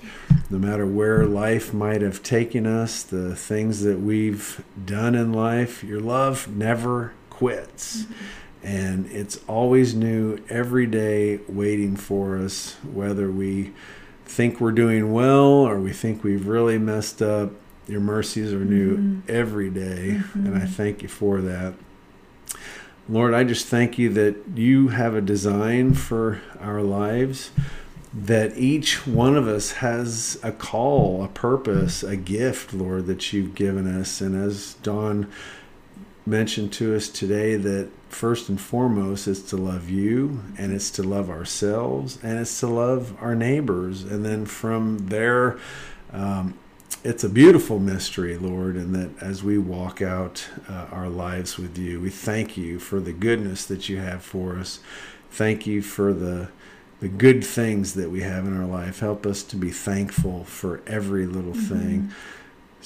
No 0.48 0.58
matter 0.58 0.86
where 0.86 1.26
life 1.26 1.74
might 1.74 2.00
have 2.00 2.22
taken 2.22 2.66
us, 2.66 3.02
the 3.02 3.36
things 3.36 3.82
that 3.82 4.00
we've 4.00 4.64
done 4.84 5.14
in 5.14 5.32
life, 5.32 5.84
your 5.84 6.00
love 6.00 6.48
never 6.48 7.12
quits. 7.28 8.06
And 8.62 9.06
it's 9.12 9.38
always 9.46 9.94
new 9.94 10.38
every 10.48 10.86
day 10.86 11.40
waiting 11.48 11.96
for 11.96 12.38
us, 12.38 12.76
whether 12.82 13.30
we 13.30 13.72
think 14.26 14.60
we're 14.60 14.72
doing 14.72 15.12
well 15.12 15.46
or 15.46 15.80
we 15.80 15.92
think 15.92 16.22
we've 16.22 16.46
really 16.46 16.78
messed 16.78 17.22
up. 17.22 17.52
Your 17.86 18.00
mercies 18.00 18.52
are 18.52 18.64
new 18.64 18.96
mm-hmm. 18.96 19.20
every 19.30 19.70
day, 19.70 20.20
and 20.34 20.54
I 20.54 20.60
mm-hmm. 20.60 20.66
thank 20.66 21.02
you 21.02 21.08
for 21.08 21.40
that. 21.40 21.74
Lord, 23.08 23.34
I 23.34 23.44
just 23.44 23.66
thank 23.66 23.98
you 23.98 24.12
that 24.14 24.36
you 24.56 24.88
have 24.88 25.14
a 25.14 25.20
design 25.20 25.94
for 25.94 26.40
our 26.58 26.82
lives, 26.82 27.52
that 28.12 28.56
each 28.58 29.06
one 29.06 29.36
of 29.36 29.46
us 29.46 29.72
has 29.72 30.40
a 30.42 30.50
call, 30.50 31.22
a 31.22 31.28
purpose, 31.28 32.02
a 32.02 32.16
gift, 32.16 32.74
Lord, 32.74 33.06
that 33.06 33.32
you've 33.32 33.54
given 33.54 33.86
us. 33.86 34.20
And 34.20 34.34
as 34.34 34.74
Dawn 34.82 35.30
mentioned 36.26 36.72
to 36.74 36.96
us 36.96 37.08
today, 37.08 37.56
that 37.56 37.88
first 38.08 38.48
and 38.48 38.60
foremost 38.60 39.28
is 39.28 39.42
to 39.44 39.56
love 39.56 39.88
you, 39.88 40.42
and 40.58 40.72
it's 40.72 40.90
to 40.92 41.02
love 41.02 41.30
ourselves, 41.30 42.18
and 42.22 42.38
it's 42.38 42.60
to 42.60 42.66
love 42.66 43.16
our 43.22 43.34
neighbors. 43.34 44.02
And 44.02 44.24
then 44.24 44.46
from 44.46 45.08
there, 45.08 45.58
um, 46.12 46.58
it's 47.04 47.22
a 47.22 47.28
beautiful 47.28 47.78
mystery, 47.78 48.36
Lord, 48.36 48.76
and 48.76 48.94
that 48.94 49.22
as 49.22 49.42
we 49.44 49.58
walk 49.58 50.02
out 50.02 50.48
uh, 50.68 50.86
our 50.90 51.08
lives 51.08 51.56
with 51.58 51.78
you, 51.78 52.00
we 52.00 52.10
thank 52.10 52.56
you 52.56 52.78
for 52.78 52.98
the 53.00 53.12
goodness 53.12 53.64
that 53.66 53.88
you 53.88 53.98
have 53.98 54.22
for 54.22 54.56
us. 54.56 54.80
Thank 55.30 55.66
you 55.66 55.82
for 55.82 56.12
the 56.12 56.48
the 56.98 57.08
good 57.08 57.44
things 57.44 57.92
that 57.92 58.10
we 58.10 58.22
have 58.22 58.46
in 58.46 58.56
our 58.56 58.66
life. 58.66 59.00
Help 59.00 59.26
us 59.26 59.42
to 59.42 59.56
be 59.56 59.70
thankful 59.70 60.44
for 60.44 60.80
every 60.86 61.26
little 61.26 61.52
thing. 61.52 62.10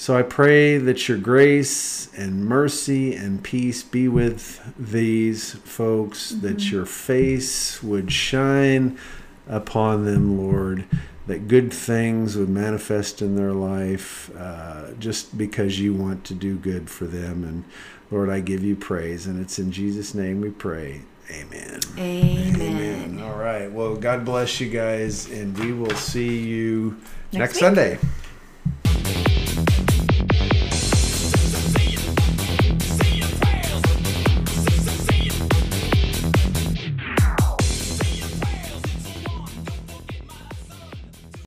So 0.00 0.16
I 0.16 0.22
pray 0.22 0.78
that 0.78 1.10
your 1.10 1.18
grace 1.18 2.08
and 2.16 2.46
mercy 2.46 3.14
and 3.14 3.44
peace 3.44 3.82
be 3.82 4.08
with 4.08 4.58
these 4.78 5.52
folks, 5.52 6.30
that 6.30 6.70
your 6.70 6.86
face 6.86 7.82
would 7.82 8.10
shine 8.10 8.98
upon 9.46 10.06
them, 10.06 10.38
Lord, 10.38 10.86
that 11.26 11.48
good 11.48 11.70
things 11.70 12.34
would 12.38 12.48
manifest 12.48 13.20
in 13.20 13.36
their 13.36 13.52
life 13.52 14.34
uh, 14.38 14.92
just 14.98 15.36
because 15.36 15.78
you 15.78 15.92
want 15.92 16.24
to 16.24 16.34
do 16.34 16.56
good 16.56 16.88
for 16.88 17.04
them. 17.04 17.44
And 17.44 17.64
Lord, 18.10 18.30
I 18.30 18.40
give 18.40 18.64
you 18.64 18.76
praise. 18.76 19.26
And 19.26 19.38
it's 19.38 19.58
in 19.58 19.70
Jesus' 19.70 20.14
name 20.14 20.40
we 20.40 20.48
pray. 20.48 21.02
Amen. 21.30 21.78
Amen. 21.98 22.58
Amen. 22.58 23.22
All 23.22 23.36
right. 23.36 23.70
Well, 23.70 23.96
God 23.96 24.24
bless 24.24 24.62
you 24.62 24.70
guys, 24.70 25.30
and 25.30 25.58
we 25.58 25.74
will 25.74 25.94
see 25.94 26.38
you 26.38 26.96
Next 27.32 27.34
next, 27.34 27.54
week. 27.56 27.60
Sunday. 27.60 27.98